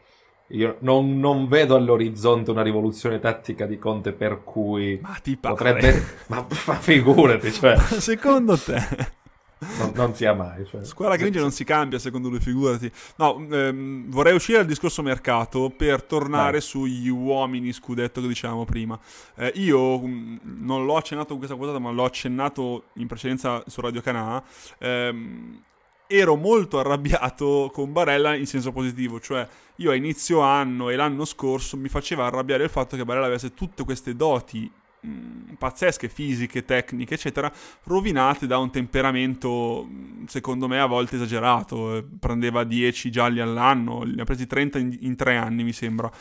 [0.51, 5.55] Io non, non, vedo all'orizzonte una rivoluzione tattica di Conte per cui ma ti pare.
[5.55, 6.03] potrebbe...
[6.27, 7.77] ma, ma figurati, cioè...
[7.77, 9.15] secondo te...
[9.59, 10.65] Non, non sia mai.
[10.65, 10.83] Cioè.
[10.83, 12.91] Squadra grigia non si cambia secondo lui, figurati.
[13.15, 16.61] No, ehm, vorrei uscire dal discorso mercato per tornare Dai.
[16.61, 18.99] sugli uomini scudetto che dicevamo prima.
[19.35, 23.63] Eh, io mh, mm, non l'ho accennato con questa puntata, ma l'ho accennato in precedenza
[23.65, 24.43] su Radio Canà.
[24.79, 25.61] Ehm,
[26.07, 29.45] ero molto arrabbiato con Barella in senso positivo, cioè
[29.77, 33.53] io a inizio anno e l'anno scorso mi faceva arrabbiare il fatto che Barella avesse
[33.53, 34.71] tutte queste doti
[35.07, 37.51] mh, pazzesche, fisiche, tecniche, eccetera,
[37.83, 39.87] rovinate da un temperamento,
[40.27, 42.05] secondo me, a volte esagerato.
[42.19, 46.11] Prendeva 10 gialli all'anno, ne ha presi 30 in, in tre anni, mi sembra,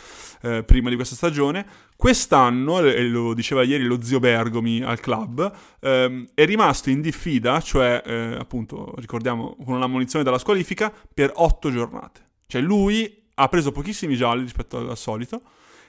[0.42, 1.66] eh, prima di questa stagione.
[1.96, 7.60] Quest'anno, e lo diceva ieri lo zio Bergomi al club, ehm, è rimasto in diffida,
[7.60, 12.24] cioè, eh, appunto, ricordiamo, con una munizione dalla squalifica, per 8 giornate.
[12.46, 15.42] Cioè lui ha preso pochissimi gialli rispetto al solito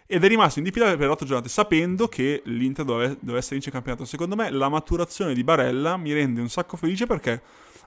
[0.07, 3.83] ed è rimasto in diffida per 8 giornate sapendo che l'Inter dovesse, dovesse vincere il
[3.83, 4.05] campionato.
[4.05, 7.41] Secondo me la maturazione di Barella mi rende un sacco felice perché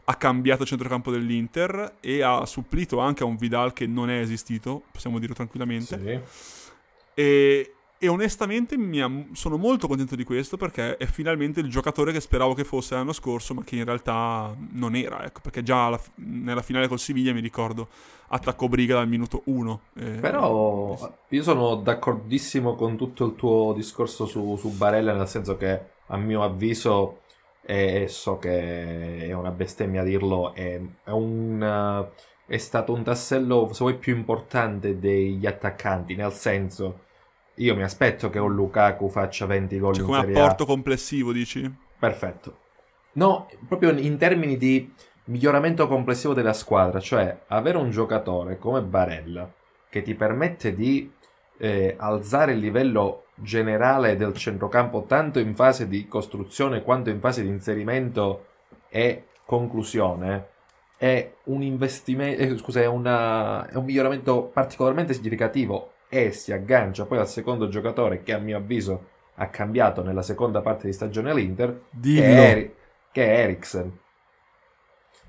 [0.04, 4.20] ha cambiato il centrocampo dell'Inter e ha supplito anche a un Vidal che non è
[4.20, 5.98] esistito, possiamo dirlo tranquillamente.
[5.98, 6.70] Sì.
[7.14, 12.20] E, e onestamente ha, sono molto contento di questo perché è finalmente il giocatore che
[12.20, 15.22] speravo che fosse l'anno scorso, ma che in realtà non era.
[15.22, 17.88] Ecco, perché già alla, nella finale col Siviglia mi ricordo
[18.28, 19.80] attaccò Briga dal minuto 1.
[19.96, 25.58] Eh, Però io sono d'accordissimo con tutto il tuo discorso su, su Barella, nel senso
[25.58, 27.18] che a mio avviso
[27.60, 32.08] e so che è una bestemmia dirlo, è, è, un,
[32.46, 37.00] è stato un tassello, se vuoi, più importante degli attaccanti, nel senso,
[37.60, 41.72] io mi aspetto che un Lukaku faccia 20 gol cioè, in come apporto complessivo, dici?
[41.98, 42.56] Perfetto.
[43.12, 44.92] No, proprio in termini di
[45.24, 49.50] miglioramento complessivo della squadra, cioè avere un giocatore come Barella
[49.88, 51.12] che ti permette di
[51.58, 57.42] eh, alzare il livello generale del centrocampo tanto in fase di costruzione quanto in fase
[57.42, 58.46] di inserimento
[58.88, 60.48] e conclusione
[60.96, 67.06] è un investimento, eh, scusa, è, una, è un miglioramento particolarmente significativo e si aggancia
[67.06, 71.30] poi al secondo giocatore che a mio avviso ha cambiato nella seconda parte di stagione
[71.30, 72.74] all'Inter, che è, Eri-
[73.10, 73.98] che è Eriksen.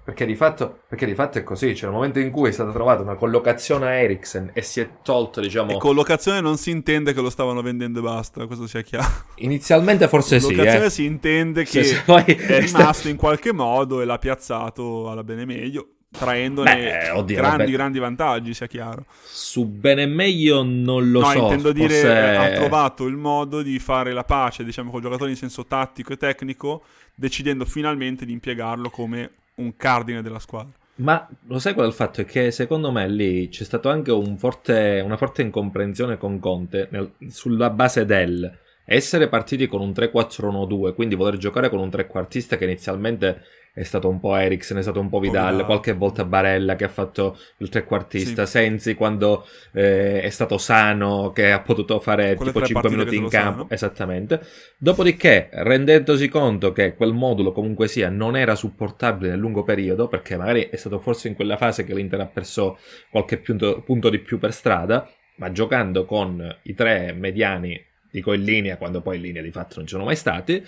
[0.03, 2.71] Perché di, fatto, perché di fatto è così, cioè nel momento in cui è stata
[2.71, 5.71] trovata una collocazione a Eriksen e si è tolto, diciamo...
[5.71, 9.07] E collocazione non si intende che lo stavano vendendo e basta, questo sia chiaro.
[9.35, 10.89] Inizialmente forse sì, Collocazione eh.
[10.89, 12.23] si intende che poi...
[12.23, 17.57] è rimasto in qualche modo e l'ha piazzato alla bene meglio traendone Beh, oddio, grandi,
[17.57, 17.71] vabbè.
[17.71, 19.05] grandi vantaggi, sia chiaro.
[19.23, 21.37] Su bene meglio non lo no, so.
[21.37, 22.01] No, intendo forse...
[22.01, 26.13] dire, ha trovato il modo di fare la pace, diciamo, col giocatore in senso tattico
[26.13, 26.83] e tecnico,
[27.15, 30.73] decidendo finalmente di impiegarlo come un cardine della squadra.
[30.95, 32.21] Ma lo sai qual è il fatto?
[32.21, 36.89] È che secondo me lì c'è stato anche un forte, una forte incomprensione con Conte
[36.91, 42.57] nel, sulla base del essere partiti con un 3-4-1-2, quindi voler giocare con un trequartista
[42.57, 43.41] che inizialmente
[43.73, 45.65] è stato un po' Eriksen, è stato un po' Vidal, Vidal.
[45.65, 48.51] qualche volta Barella che ha fatto il trequartista, sì.
[48.51, 53.29] Sensi quando eh, è stato sano, che ha potuto fare Quelle tipo 5 minuti in
[53.29, 53.69] campo, sano.
[53.69, 54.41] esattamente.
[54.77, 60.35] Dopodiché, rendendosi conto che quel modulo comunque sia non era supportabile nel lungo periodo, perché
[60.35, 62.77] magari è stato forse in quella fase che l'Inter ha perso
[63.09, 67.81] qualche punto, punto di più per strada, ma giocando con i tre mediani
[68.11, 70.61] dico in linea quando poi in linea di fatto non ci sono mai stati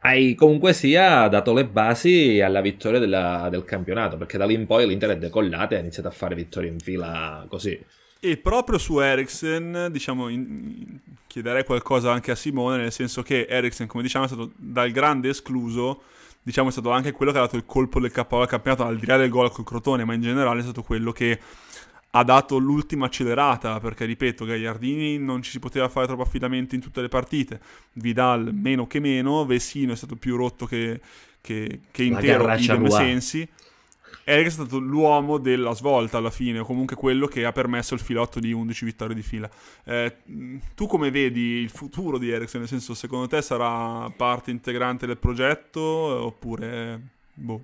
[0.00, 4.66] hai comunque sia dato le basi alla vittoria della, del campionato, perché da lì in
[4.66, 7.78] poi l'Inter è decollata e ha iniziato a fare vittorie in fila così.
[8.20, 13.86] E proprio su Eriksen, diciamo, in, chiederei qualcosa anche a Simone, nel senso che Eriksen,
[13.86, 16.02] come diciamo, è stato dal grande escluso,
[16.42, 18.98] diciamo, è stato anche quello che ha dato il colpo del KO al campionato, al
[18.98, 21.38] di là del gol col Crotone, ma in generale è stato quello che
[22.18, 26.80] ha dato l'ultima accelerata perché ripeto Gagliardini non ci si poteva fare troppo affidamento in
[26.80, 27.60] tutte le partite
[27.92, 31.00] Vidal meno che meno Vesino è stato più rotto che,
[31.40, 33.48] che, che intero in due sensi
[34.24, 38.00] Eric è stato l'uomo della svolta alla fine, o comunque quello che ha permesso il
[38.00, 39.48] filotto di 11 vittorie di fila.
[39.84, 40.16] Eh,
[40.74, 42.60] tu come vedi il futuro di Ericsson?
[42.60, 47.00] Nel senso, secondo te sarà parte integrante del progetto oppure...
[47.32, 47.62] Boh.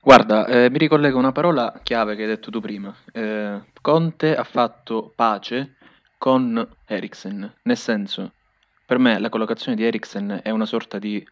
[0.00, 2.94] Guarda, eh, mi ricollego una parola chiave che hai detto tu prima.
[3.12, 5.76] Eh, Conte ha fatto pace
[6.18, 8.32] con Eriksen, nel senso,
[8.86, 11.26] per me la collocazione di Eriksen è una sorta di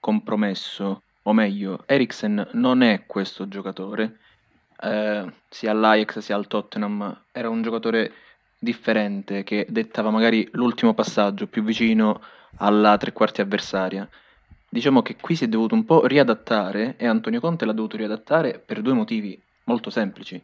[0.00, 4.18] compromesso, o meglio, Eriksen non è questo giocatore,
[4.80, 8.12] eh, sia all'Ajax sia al Tottenham, era un giocatore
[8.58, 12.20] differente che dettava magari l'ultimo passaggio più vicino
[12.58, 14.08] alla tre quarti avversaria.
[14.68, 18.58] Diciamo che qui si è dovuto un po' riadattare e Antonio Conte l'ha dovuto riadattare
[18.58, 20.42] per due motivi molto semplici.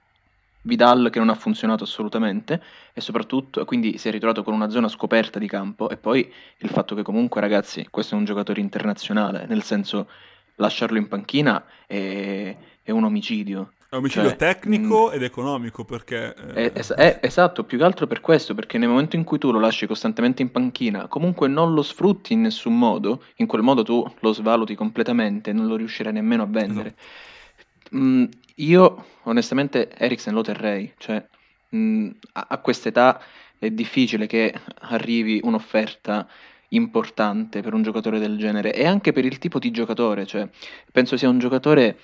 [0.64, 4.86] Vidal che non ha funzionato assolutamente e soprattutto quindi si è ritrovato con una zona
[4.86, 9.44] scoperta di campo e poi il fatto che comunque ragazzi questo è un giocatore internazionale,
[9.46, 10.08] nel senso
[10.56, 13.72] lasciarlo in panchina è, è un omicidio.
[13.92, 15.12] È un omicidio cioè, tecnico mh, mm.
[15.12, 16.34] ed economico perché...
[16.54, 16.72] Eh...
[16.72, 19.60] È, è, esatto, più che altro per questo, perché nel momento in cui tu lo
[19.60, 24.02] lasci costantemente in panchina, comunque non lo sfrutti in nessun modo, in quel modo tu
[24.20, 26.94] lo svaluti completamente, non lo riuscirai nemmeno a vendere.
[26.96, 27.96] Esatto.
[27.98, 31.22] Mh, io onestamente Eriksen lo terrei, cioè
[31.68, 33.20] mh, a, a quest'età
[33.58, 36.26] è difficile che arrivi un'offerta
[36.68, 40.48] importante per un giocatore del genere e anche per il tipo di giocatore, cioè
[40.90, 41.98] penso sia un giocatore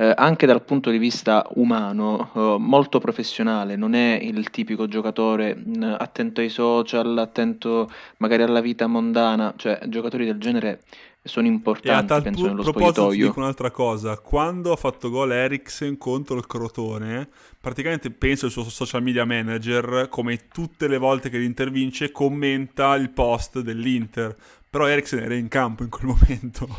[0.00, 5.54] eh, anche dal punto di vista umano, eh, molto professionale, non è il tipico giocatore
[5.54, 7.86] mh, mm, attento ai social, attento
[8.16, 10.80] magari alla vita mondana, cioè giocatori del genere
[11.22, 13.26] sono importanti, penso, nello spogliatoio.
[13.26, 17.28] dico un'altra cosa, quando ha fatto gol Eriksen contro il Crotone,
[17.60, 23.10] praticamente penso il suo social media manager, come tutte le volte che l'intervince, commenta il
[23.10, 24.34] post dell'Inter,
[24.70, 26.68] però Eriksen era in campo in quel momento.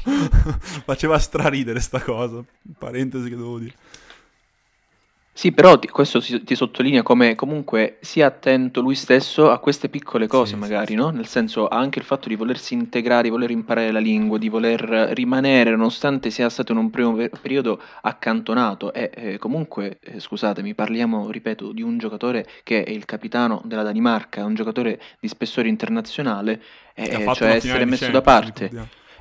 [0.85, 2.41] Faceva straridere sta cosa.
[2.77, 3.73] Parentesi che devo dire.
[5.41, 9.89] Sì, però ti, questo ti, ti sottolinea come comunque sia attento lui stesso a queste
[9.89, 11.09] piccole cose, sì, magari, sì, no?
[11.09, 14.79] Nel senso, anche il fatto di volersi integrare, di voler imparare la lingua, di voler
[15.13, 18.93] rimanere, nonostante sia stato in un primo periodo accantonato.
[18.93, 23.81] E eh, comunque, eh, scusatemi, parliamo, ripeto, di un giocatore che è il capitano della
[23.81, 26.61] Danimarca, un giocatore di spessore internazionale,
[26.93, 28.69] eh, cioè essere messo da parte.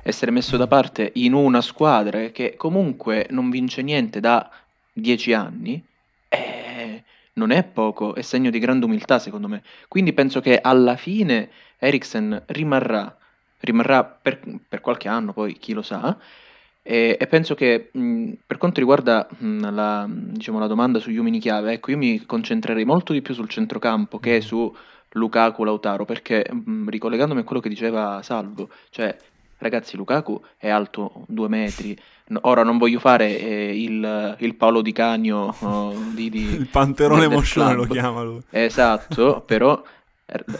[0.03, 4.47] essere messo da parte in una squadra che comunque non vince niente da
[4.93, 5.83] dieci anni,
[6.31, 9.63] eh, non è poco, è segno di grande umiltà secondo me.
[9.89, 13.15] Quindi penso che alla fine Eriksen rimarrà,
[13.59, 16.17] rimarrà per, per qualche anno, poi chi lo sa,
[16.81, 21.39] e, e penso che mh, per quanto riguarda mh, la, diciamo, la domanda sugli uomini
[21.39, 24.39] chiave, ecco, io mi concentrerei molto di più sul centrocampo che mm.
[24.39, 24.75] su
[25.13, 29.15] Lukaku Lautaro, perché mh, ricollegandomi a quello che diceva Salvo, cioè
[29.61, 31.97] ragazzi Lukaku è alto due metri,
[32.41, 37.27] ora non voglio fare eh, il, il, Paolo Di Cagno oh, di, di, il panterone
[37.27, 39.81] moscione lo chiama lui esatto però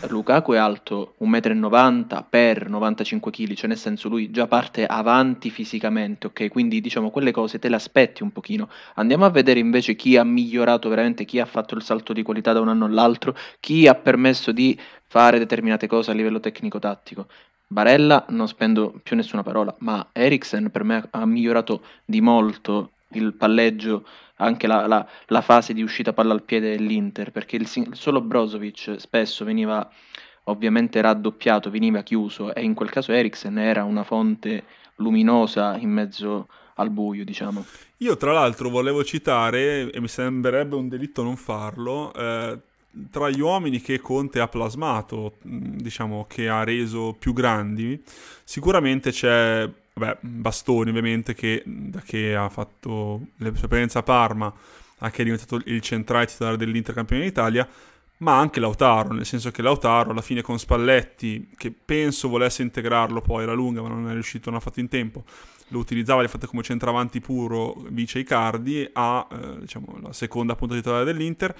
[0.10, 5.50] Lukaku è alto 1,90 m per 95 kg, cioè nel senso lui già parte avanti
[5.50, 6.50] fisicamente, ok?
[6.50, 8.68] Quindi diciamo quelle cose te le aspetti un pochino.
[8.96, 12.52] Andiamo a vedere invece chi ha migliorato veramente, chi ha fatto il salto di qualità
[12.52, 17.28] da un anno all'altro, chi ha permesso di fare determinate cose a livello tecnico-tattico.
[17.72, 23.34] Barella non spendo più nessuna parola, ma Eriksen per me ha migliorato di molto il
[23.34, 24.06] palleggio
[24.36, 28.96] anche la, la, la, fase di uscita palla al piede dell'Inter, perché il, solo Brozovic
[28.98, 29.90] spesso veniva
[30.46, 36.50] ovviamente raddoppiato, veniva chiuso e in quel caso Eriksen era una fonte luminosa in mezzo
[36.76, 37.64] al buio, diciamo.
[38.00, 42.60] Io tra l'altro volevo citare, e mi sembrerebbe un delitto non farlo, eh,
[43.10, 48.02] tra gli uomini che Conte ha plasmato, diciamo che ha reso più grandi,
[48.44, 54.54] sicuramente c'è Beh, Bastoni ovviamente che da che ha fatto la sua esperienza a Parma
[55.00, 57.68] a che è diventato il centrale titolare dell'Inter campione d'Italia,
[58.18, 63.22] ma anche Lautaro, nel senso che Lautaro alla fine con Spalletti, che penso volesse integrarlo
[63.22, 65.24] poi alla lunga, ma non è riuscito, non ha fatto in tempo,
[65.70, 70.76] lo utilizzava, l'ha fatto come centravanti puro vice Icardi, a eh, diciamo, la seconda punta
[70.76, 71.56] titolare dell'Inter.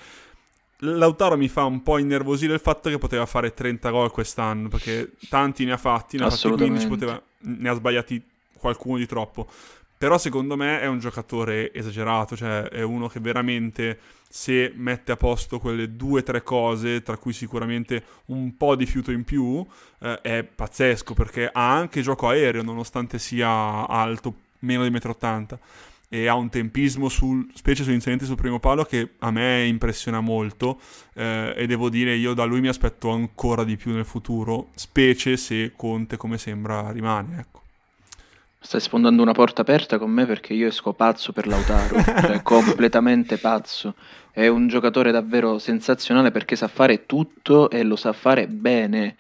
[0.84, 5.12] Lautaro mi fa un po' innervosire il fatto che poteva fare 30 gol quest'anno, perché
[5.30, 8.24] tanti ne ha fatti, ne ha fatti 15, poteva, ne ha sbagliati
[8.58, 9.48] qualcuno di troppo.
[9.96, 15.18] Però secondo me è un giocatore esagerato, cioè è uno che veramente se mette a
[15.18, 19.64] posto quelle due o tre cose, tra cui sicuramente un po' di fiuto in più,
[20.00, 25.58] eh, è pazzesco perché ha anche gioco aereo nonostante sia alto meno di 1,80 m
[26.14, 30.20] e ha un tempismo, sul, specie sugli inserimenti sul primo palo, che a me impressiona
[30.20, 30.82] molto
[31.14, 35.38] eh, e devo dire io da lui mi aspetto ancora di più nel futuro, specie
[35.38, 37.40] se Conte come sembra rimane.
[37.40, 37.62] Ecco.
[38.60, 43.38] Stai sfondando una porta aperta con me perché io esco pazzo per Lautaro, cioè completamente
[43.38, 43.96] pazzo.
[44.32, 49.16] È un giocatore davvero sensazionale perché sa fare tutto e lo sa fare bene.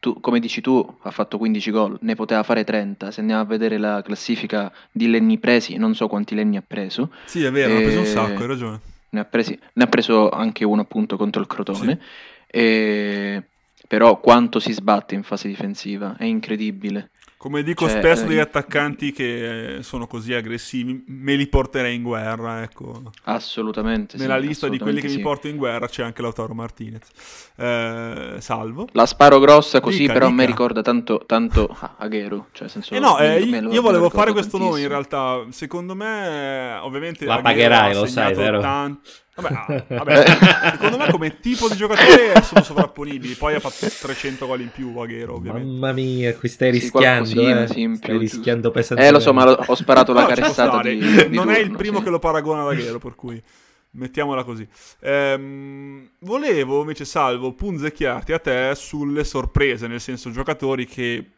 [0.00, 3.10] Tu, come dici tu, ha fatto 15 gol, ne poteva fare 30.
[3.10, 7.10] Se andiamo a vedere la classifica di lenni presi, non so quanti lenni ha preso.
[7.26, 7.76] Sì, è vero, e...
[7.76, 8.80] ha preso un sacco, hai ragione.
[9.10, 11.98] Ne ha, presi, ne ha preso anche uno appunto contro il Crotone.
[12.00, 12.56] Sì.
[12.56, 13.42] E...
[13.86, 17.10] Però quanto si sbatte in fase difensiva, è incredibile.
[17.40, 22.60] Come dico cioè, spesso degli attaccanti che sono così aggressivi, me li porterei in guerra,
[22.60, 23.00] ecco.
[23.22, 24.18] Assolutamente.
[24.18, 25.16] Nella sì, lista assolutamente di quelli che sì.
[25.16, 27.08] mi porto in guerra c'è anche Lautaro Martinez.
[27.56, 28.88] Eh, salvo.
[28.92, 30.36] La sparo grossa così, dica, però dica.
[30.36, 32.48] me ricorda tanto, tanto Agheru.
[32.52, 35.42] Cioè, senso, eh no, eh, io, io volevo fare questo nome in realtà.
[35.48, 37.24] Secondo me, ovviamente...
[37.24, 38.60] La pagherai, lo sai, vero?
[38.60, 39.00] Tanto...
[39.36, 40.24] Vabbè, ah, vabbè,
[40.72, 43.34] secondo me come tipo di giocatore sono sovrapponibili.
[43.34, 45.68] Poi ha fatto 300 gol in più Aguero, ovviamente.
[45.68, 47.66] Mamma mia, qui stai rischiando, eh.
[47.68, 49.16] sì, stai rischiando pesantemente.
[49.16, 50.90] Eh, lo so, ma ho sparato la No, carezzata stare.
[50.90, 52.04] di, di Non turno, è il primo sì.
[52.04, 53.42] che lo paragona ad Aguero, per cui
[53.92, 54.66] mettiamola così.
[55.00, 61.30] Ehm, volevo invece, Salvo, punzecchiarti a te sulle sorprese, nel senso giocatori che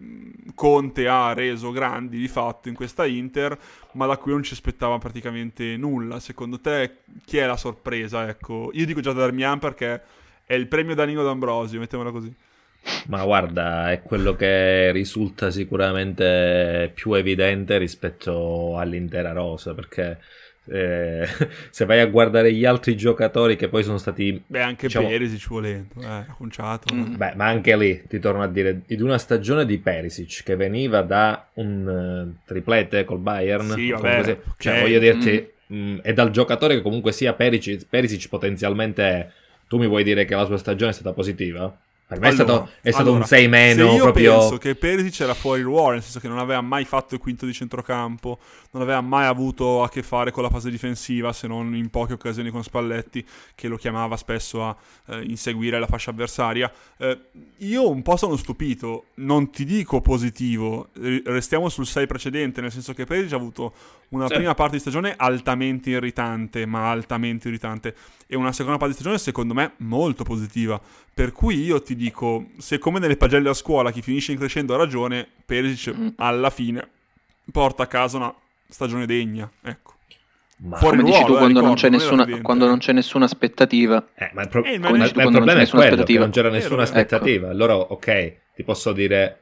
[0.55, 3.59] Conte ha reso grandi di fatto in questa Inter,
[3.93, 6.21] ma da cui non ci aspettava praticamente nulla.
[6.21, 8.29] Secondo te chi è la sorpresa?
[8.29, 10.03] Ecco, io dico già Darmian perché
[10.45, 12.35] è il premio Danilo D'Ambrosio, mettiamola così.
[13.07, 20.19] Ma guarda, è quello che risulta sicuramente più evidente rispetto all'intera rosa, perché
[20.67, 21.27] eh,
[21.71, 24.43] se vai a guardare gli altri giocatori che poi sono stati...
[24.47, 26.95] Beh, anche Diciamo- Perisic volendo, eh, conciato.
[26.95, 27.17] Mm.
[27.17, 31.03] Beh, ma anche lì, ti torno a dire, di una stagione di Perisic che veniva
[31.03, 34.55] da un eh, triplete col Bayern, Sì, vabbè, comunque sia- ok.
[34.59, 39.29] cioè voglio dirti, mh, è dal giocatore che comunque sia Perisic, Perisic potenzialmente, è-
[39.69, 41.75] tu mi vuoi dire che la sua stagione è stata positiva?
[42.13, 44.39] Per me è Allora, stato, è stato allora, un 6 meno io proprio...
[44.39, 47.47] penso che Perisic era fuori ruolo, nel senso che non aveva mai fatto il quinto
[47.47, 48.39] di centrocampo,
[48.73, 52.13] non aveva mai avuto a che fare con la fase difensiva, se non in poche
[52.13, 56.71] occasioni con Spalletti, che lo chiamava spesso a eh, inseguire la fascia avversaria.
[56.99, 57.19] Eh,
[57.59, 60.89] io un po' sono stupito, non ti dico positivo,
[61.25, 63.73] restiamo sul 6 precedente, nel senso che Perisic ha avuto
[64.13, 64.35] una Sì.
[64.35, 67.95] prima parte di stagione altamente irritante, ma altamente irritante,
[68.27, 70.81] e una seconda parte di stagione secondo me molto positiva.
[71.15, 74.75] Per cui io ti dico, se come nelle pagelle a scuola chi finisce in crescendo
[74.75, 76.09] ha ragione, Perisic Mm.
[76.17, 76.87] alla fine
[77.51, 78.35] porta a casa una
[78.69, 79.91] stagione degna, ecco.
[80.65, 82.69] Ma, Fuori Come dici ruolo, tu, eh, quando, non ricordo, c'è non nessuna, quando eh.
[82.69, 85.31] non c'è nessuna aspettativa, eh, ma il, pro- Eh, il non problema è quello,
[86.21, 86.83] non c'era nessuna vero.
[86.83, 87.49] aspettativa.
[87.51, 89.41] Allora, ok, ti posso dire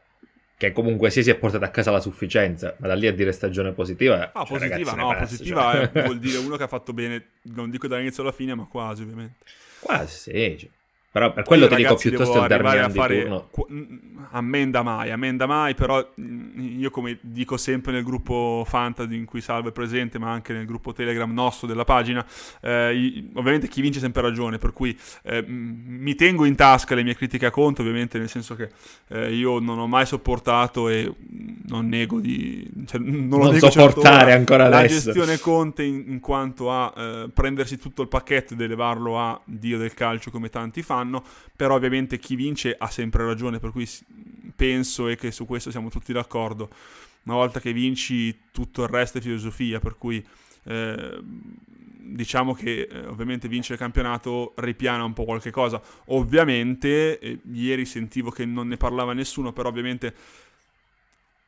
[0.61, 3.33] che comunque sì, si è portata a casa la sufficienza, ma da lì a dire
[3.33, 4.31] stagione positiva...
[4.35, 5.91] Ah, cioè, positiva, ragazzi, no, passa, positiva cioè.
[5.91, 9.01] è- vuol dire uno che ha fatto bene, non dico dall'inizio alla fine, ma quasi
[9.01, 9.37] ovviamente.
[9.81, 10.69] Quasi sì, cioè.
[11.13, 13.51] Però per quello Io, ti dico piuttosto il a di fare turno.
[13.73, 13.97] mm,
[14.31, 19.41] ammenda mai, ammenda mai, però mm, io come dico sempre nel gruppo Fantasy in cui
[19.41, 22.25] Salvo è presente, ma anche nel gruppo Telegram nostro della pagina,
[22.61, 27.17] eh, ovviamente chi vince sempre ragione, per cui eh, mi tengo in tasca le mie
[27.17, 28.69] critiche a conto, ovviamente nel senso che
[29.09, 32.71] eh, io non ho mai sopportato e mm, non nego di...
[32.87, 35.11] Cioè, non lo Non nego sopportare certo ora, ancora la adesso.
[35.11, 39.77] gestione Conte in, in quanto a eh, prendersi tutto il pacchetto ed elevarlo a Dio
[39.77, 41.25] del calcio come tanti fanno,
[41.57, 43.89] però ovviamente chi vince ha sempre ragione, per cui
[44.55, 46.71] penso e che su questo siamo tutti d'accordo.
[47.25, 50.25] Una volta che vinci tutto il resto è filosofia, per cui
[50.65, 55.81] eh, diciamo che eh, ovviamente vincere il campionato ripiana un po' qualche cosa.
[56.07, 60.15] Ovviamente eh, ieri sentivo che non ne parlava nessuno, però ovviamente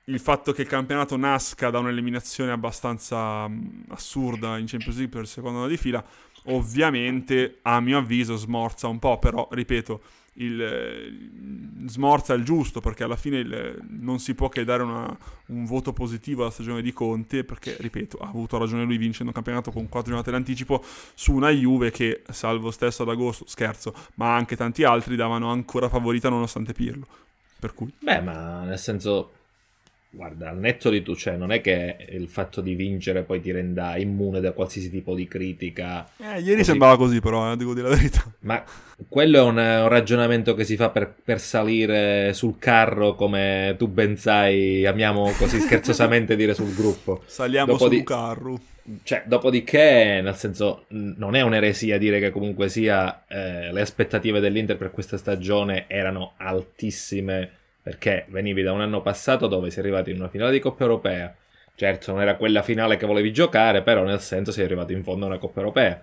[0.06, 5.22] il fatto che il campionato nasca da un'eliminazione abbastanza mh, assurda in Champions League per
[5.22, 6.04] il secondo anno di fila,
[6.46, 10.00] ovviamente a mio avviso smorza un po', però ripeto,
[10.36, 15.14] il, smorza il giusto perché alla fine il- non si può che dare una-
[15.48, 19.34] un voto positivo alla stagione di Conte perché, ripeto, ha avuto ragione lui vincendo un
[19.34, 20.82] campionato con quattro giornate d'anticipo
[21.14, 25.88] su una Juve che, salvo stesso ad agosto, scherzo, ma anche tanti altri davano ancora
[25.88, 27.06] favorita nonostante Pirlo.
[27.58, 27.92] Per cui...
[28.00, 29.32] Beh, ma nel senso,
[30.14, 33.50] guarda, al netto di tu, cioè, non è che il fatto di vincere poi ti
[33.50, 36.64] renda immune da qualsiasi tipo di critica, Eh, ieri Così.
[36.64, 38.22] sembrava così però, eh, devo dire la verità.
[38.40, 38.62] ma
[39.08, 43.88] quello è un, un ragionamento che si fa per, per salire sul carro, come tu
[43.88, 47.22] ben sai, amiamo così scherzosamente dire sul gruppo.
[47.26, 48.60] Saliamo Dopo su di- un carro.
[49.04, 54.76] Cioè, dopodiché, nel senso, non è un'eresia dire che comunque sia eh, le aspettative dell'Inter
[54.76, 57.50] per questa stagione erano altissime
[57.82, 61.34] perché venivi da un anno passato dove sei arrivato in una finale di Coppa Europea.
[61.74, 65.24] Certo, non era quella finale che volevi giocare, però nel senso sei arrivato in fondo
[65.24, 66.00] a una Coppa Europea.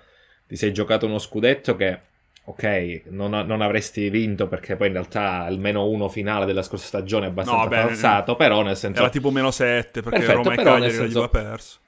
[0.47, 1.99] Ti sei giocato uno scudetto che,
[2.43, 6.88] ok, non, non avresti vinto perché poi in realtà il meno uno finale della scorsa
[6.88, 8.99] stagione è abbastanza No, beh, falsato, però nel senso...
[9.01, 11.80] Era tipo meno 7 perché Perfetto, Roma e Cagliari senso- l'aveva perso.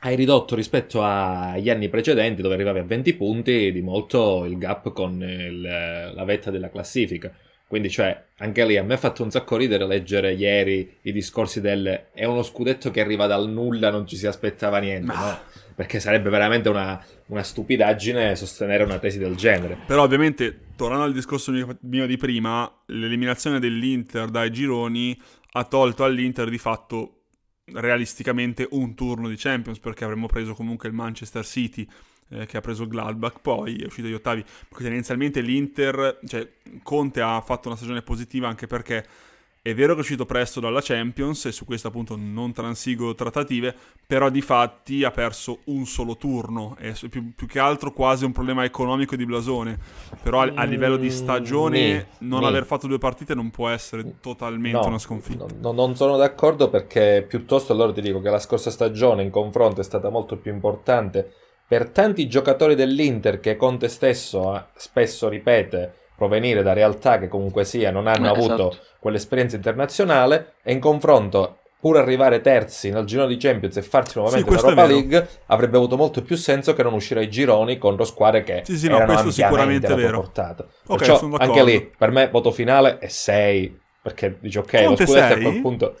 [0.00, 4.92] hai ridotto rispetto agli anni precedenti dove arrivavi a 20 punti di molto il gap
[4.92, 5.60] con il-
[6.14, 7.32] la vetta della classifica.
[7.68, 11.60] Quindi, cioè, anche lì a me ha fatto un sacco ridere leggere ieri i discorsi
[11.60, 15.38] del è uno scudetto che arriva dal nulla, non ci si aspettava niente, Ma- no?
[15.74, 19.78] Perché sarebbe veramente una, una stupidaggine sostenere una tesi del genere.
[19.86, 25.20] Però ovviamente, tornando al discorso mio, mio di prima, l'eliminazione dell'Inter dai gironi
[25.52, 27.16] ha tolto all'Inter di fatto
[27.72, 31.86] realisticamente un turno di Champions perché avremmo preso comunque il Manchester City
[32.30, 36.48] eh, che ha preso il Gladbach poi è uscito agli ottavi perché tendenzialmente l'Inter cioè
[36.82, 39.06] Conte ha fatto una stagione positiva anche perché
[39.66, 43.74] è vero che è uscito presto dalla Champions e su questo appunto non transigo trattative,
[44.06, 48.30] però di fatti ha perso un solo turno, è più, più che altro quasi un
[48.30, 49.76] problema economico di blasone,
[50.22, 52.44] però a, a livello di stagione Mm, non nì.
[52.44, 55.46] aver fatto due partite non può essere totalmente No, una sconfitta.
[55.60, 59.80] no, non sono d'accordo perché piuttosto allora ti dico che la scorsa stagione in confronto
[59.80, 61.32] è stata molto più importante
[61.66, 67.64] per tanti giocatori dell'Inter che Conte stesso eh, spesso ripete provenire da realtà che comunque
[67.64, 68.86] sia non hanno Eh, avuto esatto.
[69.00, 74.48] quell'esperienza internazionale e in confronto pur arrivare terzi nel girone di Champions e farsi nuovamente
[74.48, 74.92] questo è l'Europa.
[74.94, 78.78] League avrebbe avuto molto più senso che non uscire ai gironi contro squadre che Sì,
[78.78, 80.20] sì, no, erano questo ampiamente sicuramente vero.
[80.20, 80.66] portata.
[80.86, 85.02] Ok, Perciò sono anche lì per me voto finale è 6 perché dici ok Conte
[85.02, 85.96] lo scudetto a quel punto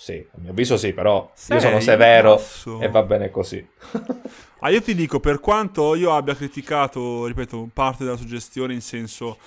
[0.00, 1.60] sì a mio avviso sì però io Sei?
[1.60, 2.80] sono severo Basso.
[2.80, 3.66] e va bene così
[4.60, 9.38] Ah, io ti dico, per quanto io abbia criticato, ripeto, parte della suggestione in senso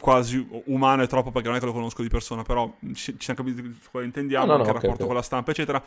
[0.00, 3.16] quasi umano e troppo perché non è che lo conosco di persona, però ci, ci
[3.20, 5.06] siamo capiti cosa intendiamo, No, no, anche no, il rapporto ok.
[5.06, 5.80] con la stampa, eccetera.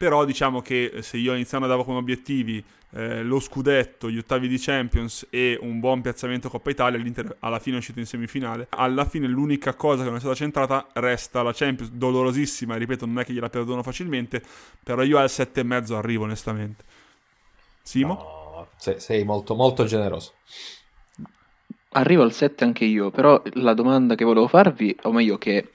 [0.00, 4.56] Però diciamo che se io iniziando davo come obiettivi eh, lo scudetto, gli ottavi di
[4.56, 8.68] Champions e un buon piazzamento Coppa Italia, l'Inter alla fine è uscito in semifinale.
[8.70, 13.18] Alla fine l'unica cosa che non è stata centrata resta la Champions, dolorosissima, ripeto, non
[13.18, 14.42] è che gliela perdono facilmente,
[14.82, 16.82] però io al 7,5 arrivo onestamente.
[17.82, 18.14] Simo?
[18.14, 20.32] No, sei, sei molto molto generoso
[21.90, 25.72] Arrivo al 7 anche io, però la domanda che volevo farvi, o meglio che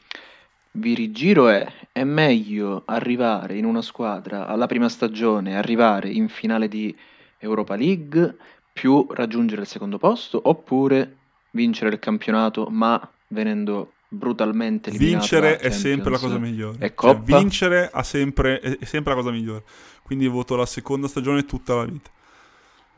[0.76, 6.68] vi rigiro è, è meglio arrivare in una squadra alla prima stagione, arrivare in finale
[6.68, 6.96] di
[7.38, 8.36] Europa League,
[8.72, 11.18] più raggiungere il secondo posto, oppure
[11.52, 16.78] vincere il campionato ma venendo brutalmente eliminato Vincere è sempre la cosa migliore.
[16.80, 19.64] E cioè, vincere sempre, è sempre la cosa migliore.
[20.04, 22.10] Quindi voto la seconda stagione tutta la vita.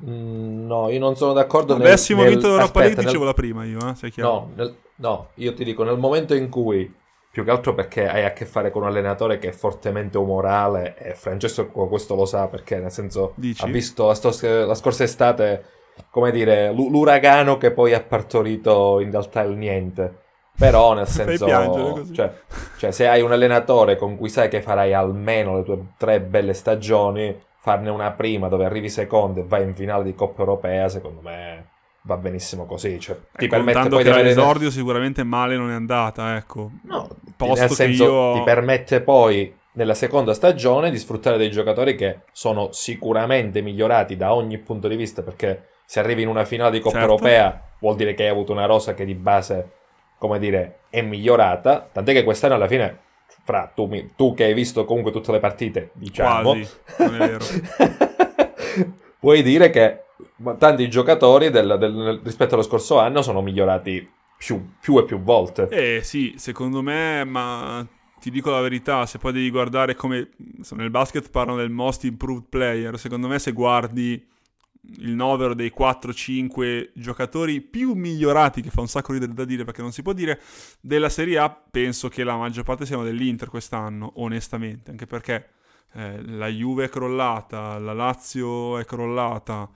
[0.05, 1.75] Mm, no, io non sono d'accordo.
[1.75, 2.31] Avessimo nel...
[2.31, 4.75] vinto l'Europa League, dicevo la prima io, eh, no, nel...
[4.95, 6.91] no, io ti dico, nel momento in cui,
[7.37, 10.95] più che altro perché hai a che fare con un allenatore che è fortemente umorale,
[10.97, 13.63] e Francesco questo lo sa perché, nel senso, Dici?
[13.63, 14.31] ha visto la, sto...
[14.41, 15.63] la scorsa estate,
[16.09, 20.21] come dire, l- l'uragano che poi ha partorito in realtà il niente.
[20.57, 21.45] Però nel senso,
[22.11, 22.33] cioè,
[22.79, 26.55] cioè, se hai un allenatore con cui sai che farai almeno le tue tre belle
[26.55, 31.21] stagioni, farne una prima dove arrivi secondo e vai in finale di Coppa Europea, secondo
[31.21, 31.75] me
[32.07, 32.99] va benissimo così.
[32.99, 36.71] Cioè, ti eh, permette poi che di l'esordio sicuramente male non è andata, ecco.
[36.83, 38.33] No, Posto nel senso io...
[38.35, 44.33] ti permette poi nella seconda stagione di sfruttare dei giocatori che sono sicuramente migliorati da
[44.33, 47.11] ogni punto di vista perché se arrivi in una finale di Coppa certo.
[47.11, 49.71] Europea vuol dire che hai avuto una rosa che di base,
[50.17, 52.99] come dire, è migliorata, tant'è che quest'anno alla fine
[53.43, 57.45] fra tu, tu, che hai visto comunque tutte le partite, diciamo, Quasi, non è vero.
[59.19, 60.03] puoi dire che
[60.57, 65.67] tanti giocatori del, del, rispetto allo scorso anno sono migliorati più, più, e più volte.
[65.69, 67.85] Eh sì, secondo me, ma
[68.19, 70.29] ti dico la verità, se poi devi guardare come
[70.71, 74.25] nel basket parlano del most improved player, secondo me se guardi
[74.99, 79.81] il novero dei 4-5 giocatori più migliorati, che fa un sacco ridere da dire perché
[79.81, 80.39] non si può dire,
[80.79, 85.49] della Serie A, penso che la maggior parte siano dell'Inter quest'anno, onestamente, anche perché
[85.93, 89.69] eh, la Juve è crollata, la Lazio è crollata,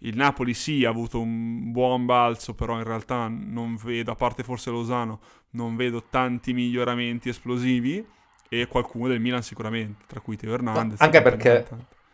[0.00, 4.42] il Napoli sì ha avuto un buon balzo, però in realtà non vedo, a parte
[4.42, 5.20] forse Lozano,
[5.50, 8.04] non vedo tanti miglioramenti esplosivi
[8.48, 11.00] e qualcuno del Milan sicuramente, tra cui Teo Hernandez.
[11.00, 11.66] Anche perché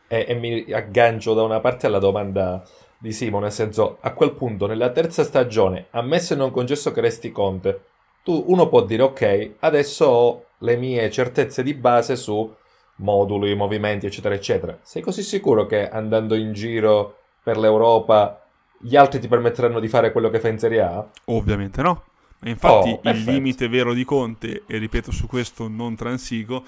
[0.06, 2.62] e, e mi aggancio da una parte alla domanda
[2.98, 7.00] di Simo, nel senso, a quel punto, nella terza stagione, ammesso e non concesso che
[7.00, 7.82] resti Conte,
[8.22, 12.50] tu, uno può dire, ok, adesso ho le mie certezze di base su
[12.96, 14.78] moduli, movimenti, eccetera, eccetera.
[14.82, 18.42] Sei così sicuro che andando in giro per l'Europa
[18.78, 21.06] gli altri ti permetteranno di fare quello che fai in Serie A?
[21.26, 22.04] Ovviamente no.
[22.44, 26.64] Infatti oh, il limite vero di Conte, e ripeto su questo non transigo,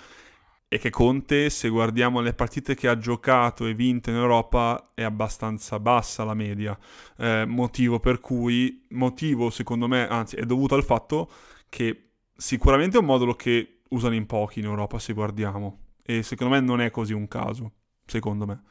[0.68, 5.02] e che Conte, se guardiamo le partite che ha giocato e vinto in Europa, è
[5.02, 6.76] abbastanza bassa la media.
[7.18, 11.30] Eh, motivo per cui, motivo secondo me, anzi è dovuto al fatto
[11.68, 15.80] che sicuramente è un modulo che usano in pochi in Europa se guardiamo.
[16.02, 17.72] E secondo me non è così un caso,
[18.06, 18.62] secondo me.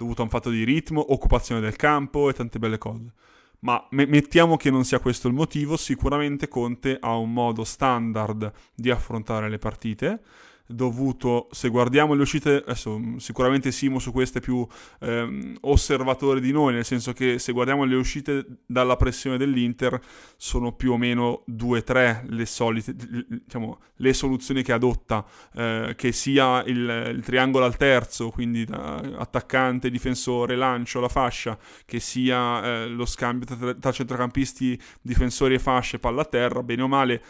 [0.00, 3.12] Dovuto a un fatto di ritmo, occupazione del campo e tante belle cose.
[3.58, 8.50] Ma me- mettiamo che non sia questo il motivo, sicuramente Conte ha un modo standard
[8.74, 10.22] di affrontare le partite
[10.70, 14.66] dovuto, se guardiamo le uscite, adesso sicuramente Simo su queste è più
[15.00, 20.00] ehm, osservatore di noi, nel senso che se guardiamo le uscite dalla pressione dell'Inter
[20.36, 25.94] sono più o meno due o tre le solite, diciamo, le soluzioni che adotta, eh,
[25.96, 32.62] che sia il, il, triangolo al terzo, quindi attaccante, difensore, lancio, la fascia, che sia
[32.64, 37.22] eh, lo scambio tra, tra centrocampisti, difensori e fasce, palla a terra, bene o male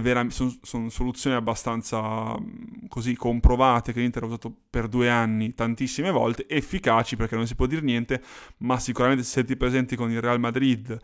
[0.00, 5.54] vera- sono son soluzioni abbastanza mm, così comprovate che l'Inter ha usato per due anni
[5.54, 8.22] tantissime volte, efficaci perché non si può dire niente,
[8.58, 10.96] ma sicuramente se ti presenti con il Real Madrid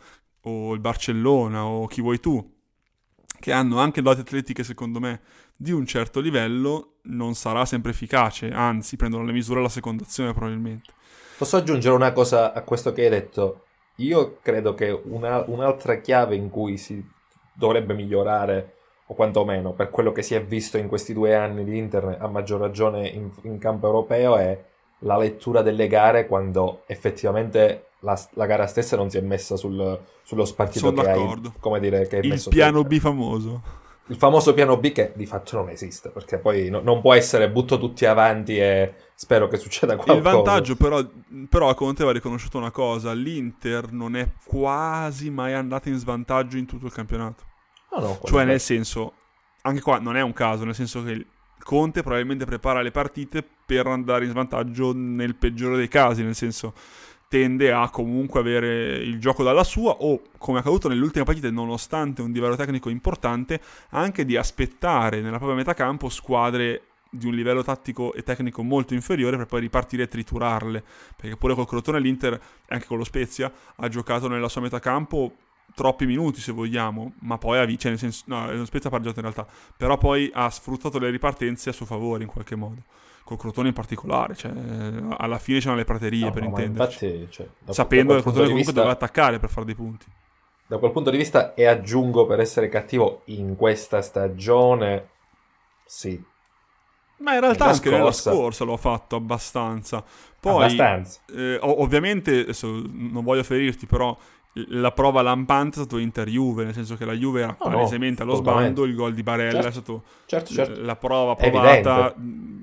[0.43, 2.59] o il Barcellona o chi vuoi tu,
[3.39, 5.21] che hanno anche doti atletiche secondo me
[5.57, 10.33] di un certo livello, non sarà sempre efficace, anzi prendono le misure alla seconda azione
[10.33, 10.93] probabilmente.
[11.37, 13.65] Posso aggiungere una cosa a questo che hai detto?
[13.97, 17.03] Io credo che una, un'altra chiave in cui si
[17.53, 18.77] dovrebbe migliorare
[19.11, 22.29] o quantomeno per quello che si è visto in questi due anni di internet, a
[22.29, 24.57] maggior ragione in, in campo europeo, è
[25.01, 29.99] la lettura delle gare quando effettivamente la, la gara stessa non si è messa sul,
[30.23, 31.49] sullo spartito Sono che d'accordo.
[31.49, 33.79] hai, come dire, che hai Il piano B famoso.
[34.07, 37.51] Il famoso piano B che di fatto non esiste, perché poi no, non può essere
[37.51, 40.19] butto tutti avanti e spero che succeda qualcosa.
[40.19, 41.05] Il vantaggio però,
[41.49, 46.57] però a Conte va riconosciuto una cosa, l'Inter non è quasi mai andata in svantaggio
[46.57, 47.49] in tutto il campionato.
[47.93, 49.15] No, no, cioè, nel senso,
[49.63, 51.27] anche qua non è un caso, nel senso che
[51.63, 56.73] Conte probabilmente prepara le partite per andare in svantaggio nel peggiore dei casi, nel senso
[57.29, 61.51] tende a comunque avere il gioco dalla sua o, come è accaduto nelle ultime partite,
[61.51, 63.61] nonostante un livello tecnico importante,
[63.91, 68.95] anche di aspettare nella propria metà campo squadre di un livello tattico e tecnico molto
[68.95, 70.83] inferiore per poi ripartire e triturarle.
[71.15, 75.37] Perché pure col Crotone l'Inter, anche con lo Spezia, ha giocato nella sua metà campo
[75.75, 79.21] troppi minuti se vogliamo, ma poi ha cioè nel senso, no, lo Spezia ha pareggiato
[79.21, 79.47] in realtà,
[79.77, 82.83] però poi ha sfruttato le ripartenze a suo favore in qualche modo.
[83.23, 84.51] Col Crotone in particolare, cioè,
[85.19, 87.05] alla fine c'erano le praterie no, per no, intenderci.
[87.05, 89.75] Infatti, cioè, da, Sapendo da che il Crotone comunque vista, doveva attaccare per fare dei
[89.77, 90.07] punti.
[90.67, 95.09] Da quel punto di vista, e aggiungo per essere cattivo, in questa stagione,
[95.85, 96.21] sì.
[97.19, 98.65] Ma in realtà anche nella scorsa.
[98.65, 100.03] l'ho fatto abbastanza.
[100.41, 101.21] Poi, Abbastanza.
[101.33, 104.17] eh, ov- ovviamente, non voglio ferirti, però
[104.53, 108.35] la prova lampante è stato Inter-Juve, nel senso che la Juve era no, palesemente allo
[108.35, 109.69] sbando, il gol di Barella Certo.
[109.69, 110.83] è stato Certo, certo.
[110.83, 112.15] la prova provata.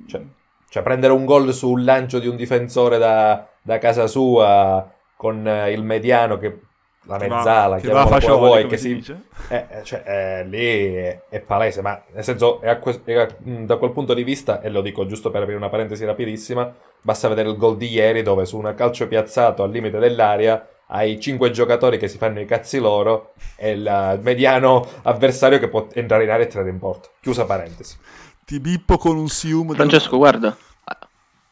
[0.06, 0.22] Cioè,
[0.70, 5.72] cioè, prendere un gol sul lancio di un difensore da, da casa sua con eh,
[5.72, 6.60] il mediano che
[7.08, 9.16] la che mezzala, che va a chiamiamola come fascioli, vuoi, come che si si,
[9.48, 13.64] eh, eh, cioè, eh, lì è, è palese, ma nel senso, è que- è mh,
[13.64, 16.70] da quel punto di vista, e lo dico giusto per aprire una parentesi rapidissima,
[17.02, 21.20] basta vedere il gol di ieri dove su un calcio piazzato al limite dell'area hai
[21.20, 25.88] cinque giocatori che si fanno i cazzi loro e il eh, mediano avversario che può
[25.94, 27.10] entrare in area e tirare in porta.
[27.20, 27.98] Chiusa parentesi.
[28.46, 29.74] Ti bippo con un sium.
[29.74, 30.56] Francesco, guarda,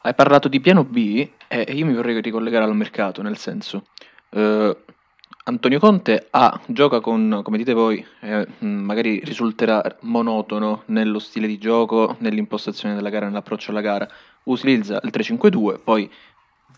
[0.01, 3.88] hai parlato di piano B e io mi vorrei ricollegare al mercato, nel senso,
[4.29, 4.77] eh,
[5.47, 11.59] Antonio Conte ha, gioca con, come dite voi, eh, magari risulterà monotono nello stile di
[11.59, 14.07] gioco, nell'impostazione della gara, nell'approccio alla gara,
[14.43, 16.09] utilizza il 3-5-2, poi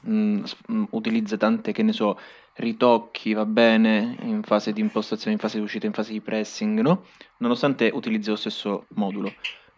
[0.02, 0.44] mh,
[0.90, 2.20] utilizza tante, che ne so,
[2.58, 6.80] ritocchi, va bene, in fase di impostazione, in fase di uscita, in fase di pressing,
[6.82, 7.06] no?
[7.38, 9.34] Nonostante utilizzi lo stesso modulo.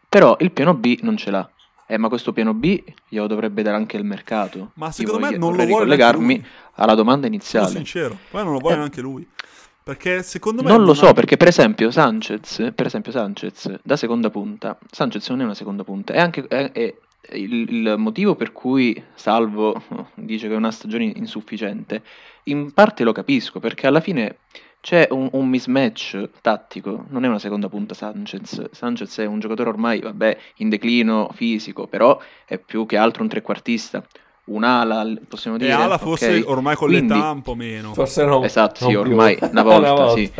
[0.07, 1.49] Però il piano B non ce l'ha.
[1.91, 4.71] Eh, ma questo piano B glielo dovrebbe dare anche il mercato.
[4.75, 7.69] Ma Io secondo me voglio- non lo vuole ricollegarmi alla domanda Sono iniziale.
[7.69, 8.77] sincero, poi non lo vuole Eh.
[8.79, 9.27] neanche lui.
[9.83, 13.95] Perché secondo me Non lo ha- so, perché per esempio Sanchez, per esempio Sanchez, da
[13.97, 16.95] seconda punta, Sanchez non è una seconda punta, è anche è- è
[17.31, 19.81] il, il motivo per cui Salvo
[20.13, 22.03] dice che è una stagione insufficiente,
[22.49, 24.37] in parte lo capisco, perché alla fine
[24.81, 29.69] c'è un, un mismatch tattico, non è una seconda punta Sanchez, Sanchez è un giocatore
[29.69, 34.03] ormai, vabbè, in declino fisico, però è più che altro un trequartista,
[34.45, 35.73] un'ala, possiamo E dire.
[35.73, 36.01] Ala ok?
[36.01, 37.93] forse ormai con Quindi- l'età un po' meno.
[37.93, 38.43] Forse no.
[38.43, 39.11] Esatto, sì, non più.
[39.11, 40.31] ormai una volta, sì.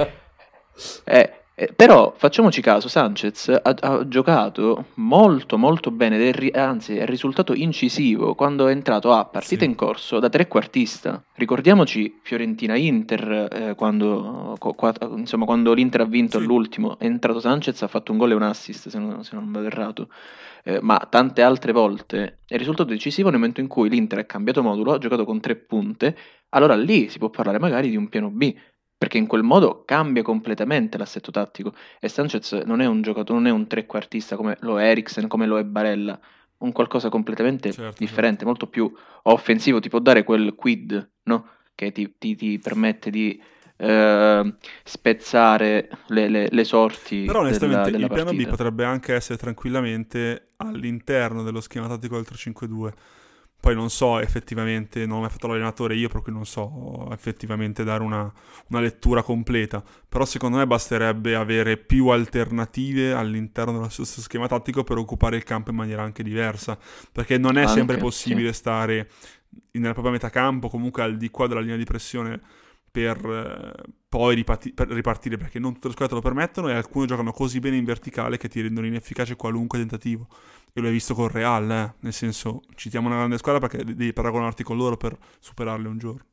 [1.04, 7.06] Eh, eh, però facciamoci caso, Sanchez ha, ha giocato molto molto bene, ri- anzi è
[7.06, 9.70] risultato incisivo quando è entrato a partita Sì.
[9.70, 11.22] in corso da trequartista.
[11.34, 16.44] Ricordiamoci Fiorentina-Inter, eh, quando, co- qua- insomma, quando l'Inter ha vinto Sì.
[16.44, 19.52] all'ultimo, è entrato Sanchez, ha fatto un gol e un assist se non, se non
[19.52, 20.08] vado errato.
[20.64, 24.62] Eh, ma tante altre volte è risultato decisivo nel momento in cui l'Inter ha cambiato
[24.64, 26.16] modulo, ha giocato con tre punte,
[26.50, 28.54] allora lì si può parlare magari di un piano B,
[29.00, 33.48] perché in quel modo cambia completamente l'assetto tattico e Sanchez non è un giocatore, non
[33.48, 36.20] è un trequartista come lo è Eriksen, come lo è Barella,
[36.60, 38.92] un qualcosa completamente Certo, differente, molto più
[39.24, 41.48] offensivo, ti può dare quel quid, no?
[41.76, 43.42] Che ti, ti- ti permette di
[43.78, 48.48] eh, spezzare le, le- le sorti Però onestamente della, della il piano B partita.
[48.48, 52.94] potrebbe anche essere tranquillamente all'interno dello schema tattico del 3-5-2.
[53.60, 57.84] Poi non so effettivamente, non ho mai fatto l'allenatore io, per cui non so effettivamente
[57.84, 58.32] dare una,
[58.70, 59.84] una lettura completa.
[60.08, 65.44] Però secondo me basterebbe avere più alternative all'interno dello stesso schema tattico per occupare il
[65.44, 66.78] campo in maniera anche diversa.
[67.12, 68.02] Perché non è Anche, sempre sì.
[68.02, 69.10] possibile stare
[69.72, 72.42] nella propria metà campo, comunque al di qua della linea di pressione
[72.92, 77.06] per poi ripati- per ripartire perché non tutte le squadre te lo permettono e alcune
[77.06, 80.28] giocano così bene in verticale che ti rendono inefficace qualunque tentativo.
[80.74, 84.64] Io l'ho visto con Real, eh, nel senso citiamo una grande squadra perché devi paragonarti
[84.64, 86.24] con loro per superarle un giorno.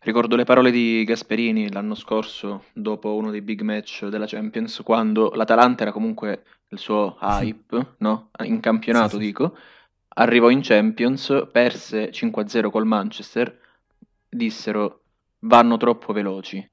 [0.00, 5.30] Ricordo le parole di Gasperini l'anno scorso, dopo uno dei big match della Champions, quando
[5.34, 8.30] l'Atalanta era comunque il suo hype, no?
[8.44, 9.26] In campionato, Sì, sì.
[9.26, 9.56] dico.
[10.16, 13.58] Arrivò in Champions, perse 5-0 col Manchester,
[14.28, 15.03] dissero
[15.44, 16.68] vanno troppo veloci.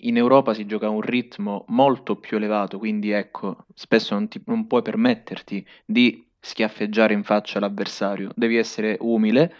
[0.00, 4.42] In Europa si gioca a un ritmo molto più elevato, quindi ecco, spesso non, ti-
[4.46, 9.54] non puoi permetterti di schiaffeggiare in faccia l'avversario, devi essere umile,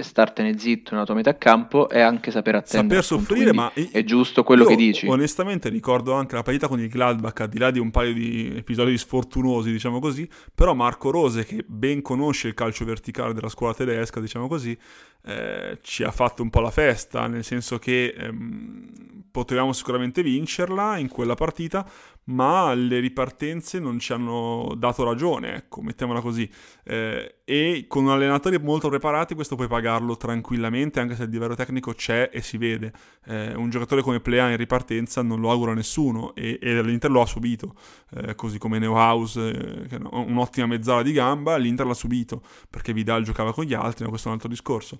[0.00, 3.02] startene zitto nella tua metà campo e anche saper attendere.
[3.02, 5.06] Saper soffrire, ma è giusto quello che dici.
[5.06, 8.52] Onestamente ricordo anche la partita con il Gladbach, al di là di un paio di
[8.56, 13.74] episodi sfortunosi, diciamo così, però Marco Rose, che ben conosce il calcio verticale della scuola
[13.74, 14.76] tedesca, diciamo così,
[15.22, 20.96] eh, ci ha fatto un po' la festa, nel senso che ehm, potevamo sicuramente vincerla
[20.96, 21.86] in quella partita,
[22.28, 26.48] ma le ripartenze non ci hanno dato ragione, ecco, mettiamola così.
[26.84, 31.92] Eh, e con allenatori molto preparati questo puoi pagarlo tranquillamente, anche se il livello tecnico
[31.92, 32.92] c'è e si vede.
[33.26, 37.10] Eh, un giocatore come Plea in ripartenza non lo auguro a nessuno e, e l'Inter
[37.10, 37.74] lo ha subito,
[38.14, 42.92] eh, così come Neuhaus, eh, che è un'ottima mezzala di gamba, l'Inter l'ha subito perché
[42.92, 44.98] Vidal giocava con gli altri, ma questo è un altro discorso.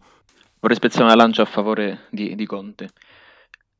[0.59, 2.91] Vorrei spezzare una lancia a favore di, di Conte.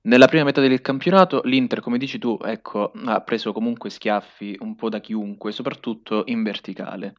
[0.03, 4.77] Nella prima metà del campionato l'Inter, come dici tu, ecco, ha preso comunque schiaffi un
[4.77, 7.15] po' da chiunque, soprattutto in verticale.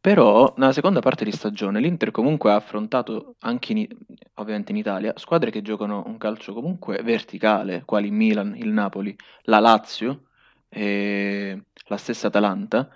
[0.00, 3.86] Però nella seconda parte di stagione l'Inter comunque ha affrontato anche in,
[4.34, 9.58] ovviamente in Italia squadre che giocano un calcio comunque verticale, quali Milan, il Napoli, la
[9.58, 10.26] Lazio
[10.68, 12.88] e la stessa Atalanta.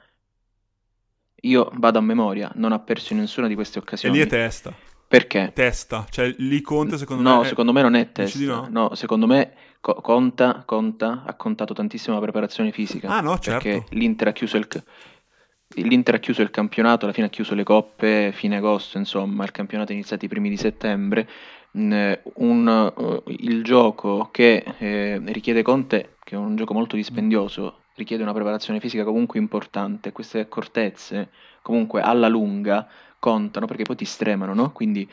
[1.44, 4.14] Io vado a memoria, non ha perso in nessuna di queste occasioni.
[4.14, 4.72] E lì è testa.
[5.12, 5.52] Perché?
[5.54, 7.36] Testa, cioè lì Conte secondo no, me...
[7.36, 8.38] No, secondo me non è testa.
[8.46, 8.68] No?
[8.70, 8.94] no?
[8.94, 13.10] secondo me co- conta, conta, ha contato tantissimo la preparazione fisica.
[13.10, 13.62] Ah no, certo.
[13.62, 14.66] Perché l'Inter ha chiuso il...
[15.74, 19.50] L'Inter ha chiuso il campionato, alla fine ha chiuso le coppe fine agosto, insomma, il
[19.50, 21.28] campionato è iniziato i primi di settembre.
[21.72, 28.22] Un, uh, il gioco che eh, richiede Conte, che è un gioco molto dispendioso, richiede
[28.22, 30.10] una preparazione fisica comunque importante.
[30.10, 31.28] Queste accortezze,
[31.60, 32.88] comunque alla lunga,
[33.22, 34.72] contano perché poi ti stremano, no?
[34.72, 35.08] Quindi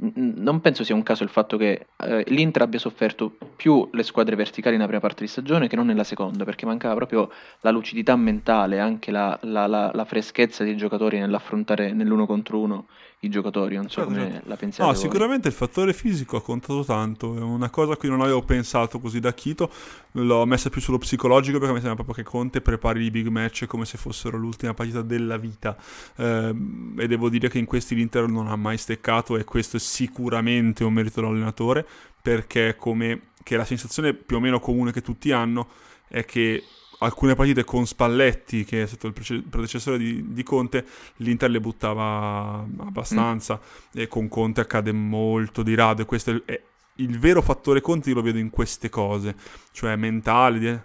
[0.00, 4.36] non penso sia un caso il fatto che eh, l'Inter abbia sofferto più le squadre
[4.36, 7.30] verticali nella prima parte di stagione che non nella seconda, perché mancava proprio
[7.62, 12.86] la lucidità mentale, anche la, la, la, la freschezza dei giocatori nell'affrontare nell'uno contro uno
[13.20, 13.74] i giocatori.
[13.74, 14.48] Non so certo, come certo.
[14.48, 14.90] la pensiate.
[14.90, 15.02] No, voi.
[15.02, 17.36] sicuramente il fattore fisico ha contato tanto.
[17.36, 19.70] È una cosa a cui non avevo pensato così da Chito.
[20.12, 23.66] L'ho messa più sullo psicologico perché mi sembra proprio che Conte prepari i big match
[23.66, 25.76] come se fossero l'ultima partita della vita.
[26.16, 26.54] Eh,
[26.96, 30.84] e devo dire che in questi l'Inter non ha mai steccato e questo è sicuramente
[30.84, 31.86] un merito dell'allenatore
[32.20, 35.68] perché come che la sensazione più o meno comune che tutti hanno
[36.06, 36.62] è che
[36.98, 40.84] alcune partite con Spalletti, che è stato il predecessore di, di Conte,
[41.16, 44.00] l'Inter le buttava abbastanza mm.
[44.00, 46.62] e con Conte accade molto di rado e questo è, è
[46.96, 49.36] il vero fattore Conte lo vedo in queste cose,
[49.72, 50.78] cioè mentali, di...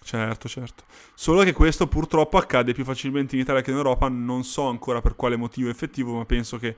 [0.00, 0.84] Certo, certo.
[1.12, 5.00] Solo che questo purtroppo accade più facilmente in Italia che in Europa, non so ancora
[5.00, 6.76] per quale motivo effettivo, ma penso che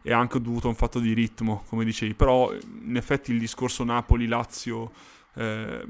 [0.00, 2.14] è anche dovuto a un fatto di ritmo, come dicevi.
[2.14, 4.90] Però in effetti il discorso Napoli-Lazio
[5.34, 5.84] eh,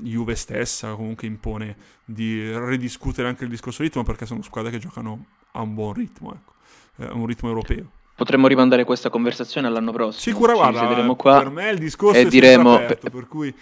[0.00, 5.24] Juve stessa comunque impone di ridiscutere anche il discorso ritmo perché sono squadre che giocano
[5.52, 6.52] a un buon ritmo, ecco,
[6.96, 7.90] eh, a un ritmo europeo.
[8.16, 10.20] Potremmo rimandare questa conversazione all'anno prossimo.
[10.20, 13.52] Sicura, guarda, qua per me il discorso e è diremo, aperto, per cui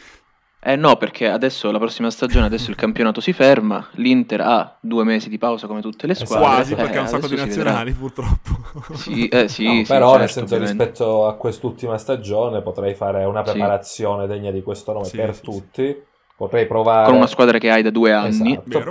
[0.65, 5.03] eh no, perché adesso la prossima stagione, adesso il campionato si ferma, l'Inter ha due
[5.03, 6.45] mesi di pausa come tutte le squadre.
[6.45, 8.95] Quasi, perché eh, ha un sacco di nazionali purtroppo.
[8.95, 10.85] Sì, eh, sì, no, sì però certo, nel senso ovviamente.
[10.85, 14.33] rispetto a quest'ultima stagione potrei fare una preparazione sì.
[14.33, 16.03] degna di questo nome Sì, per sì, tutti.
[16.37, 17.07] Potrei provare...
[17.07, 18.53] Con una squadra che hai da due anni.
[18.53, 18.79] Esatto.
[18.79, 18.91] Vero?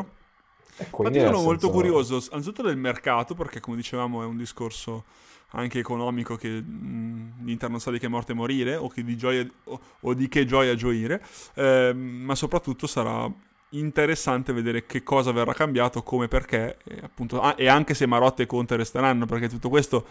[0.77, 4.25] E Infatti quindi sono nel molto senso- curioso, anzitutto del mercato, perché come dicevamo è
[4.25, 5.03] un discorso
[5.51, 9.79] anche economico che l'Inter non sa di che morte morire o, che di gioia, o,
[9.99, 11.21] o di che gioia gioire,
[11.55, 13.29] ehm, ma soprattutto sarà
[13.71, 18.43] interessante vedere che cosa verrà cambiato, come perché, e, appunto, ah, e anche se Marotta
[18.43, 20.05] e Conte resteranno, perché tutto questo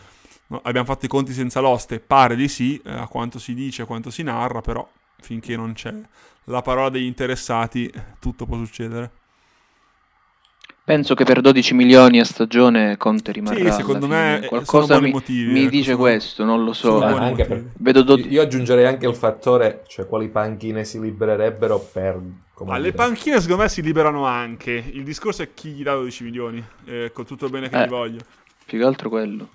[0.48, 3.82] no, abbiamo fatto i conti senza l'oste, pare di sì, eh, a quanto si dice,
[3.82, 4.86] a quanto si narra, però
[5.20, 5.94] finché non c'è
[6.44, 9.19] la parola degli interessati tutto può succedere.
[10.90, 13.70] Penso che per 12 milioni a stagione Conte rimarrà.
[13.70, 17.06] Sì, secondo me eh, qualcosa mi, motivi, mi ecco, dice sono- questo, non lo so.
[17.06, 17.44] Eh, motivi.
[17.48, 22.20] per- Vedo do- Io aggiungerei anche il fattore, cioè quali panchine si libererebbero per...
[22.54, 24.72] come Ah, le panchine secondo me si liberano anche.
[24.72, 26.64] Il discorso è chi gli dà 12 milioni.
[26.86, 27.86] eh, con tutto il bene che Eh.
[27.86, 28.18] gli voglio.
[28.66, 29.48] Più che altro quello.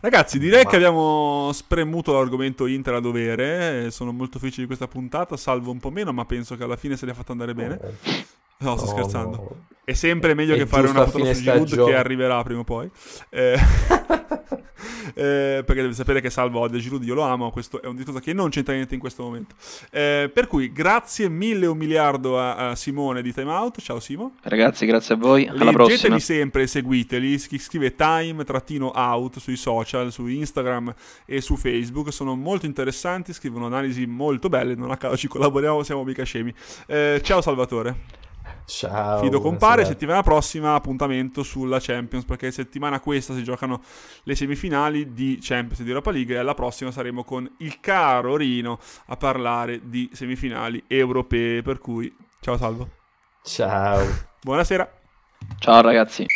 [0.00, 3.84] Ragazzi, direi Ma- che abbiamo spremuto l'argomento Inter a dovere.
[3.84, 5.36] eh, Sono molto felice di questa puntata.
[5.36, 7.78] Salvo un po' meno, ma penso che alla fine se li ha fatto andare bene.
[8.64, 9.36] No, sto No, scherzando.
[9.36, 9.56] no.
[9.84, 12.88] È sempre meglio È che fare una fine su Giroud che arriverà prima o poi.
[13.30, 13.58] Eh,
[15.14, 18.20] eh, perché devi sapere che Salvo odia Giroud, io lo amo, questo è un discorso
[18.20, 19.56] che non c'entra niente in questo momento.
[19.90, 23.80] Eh, per cui grazie mille un miliardo a, a Simone di Time Out.
[23.80, 24.34] Ciao Simo.
[24.42, 25.46] Ragazzi, grazie a voi.
[25.48, 25.88] Alla prossima.
[25.88, 27.38] Leggeteli sempre e seguiteli.
[27.38, 30.94] Scrive time-out sui social, su Instagram
[31.26, 32.12] e su Facebook.
[32.12, 34.76] Sono molto interessanti, scrivono analisi molto belle.
[34.76, 36.54] Non a caso ci collaboriamo, siamo mica scemi.
[36.86, 38.21] Eh, ciao Salvatore.
[38.64, 39.22] Ciao.
[39.22, 39.84] Fido compare.
[39.84, 42.24] Settimana prossima appuntamento sulla Champions.
[42.24, 43.82] Perché settimana questa si giocano
[44.24, 46.34] le semifinali di Champions e di Europa League.
[46.34, 51.62] E alla prossima saremo con il caro Rino a parlare di semifinali europee.
[51.62, 52.88] Per cui, ciao Salvo.
[53.42, 54.04] Ciao.
[54.40, 54.90] Buonasera.
[55.58, 56.26] Ciao ragazzi.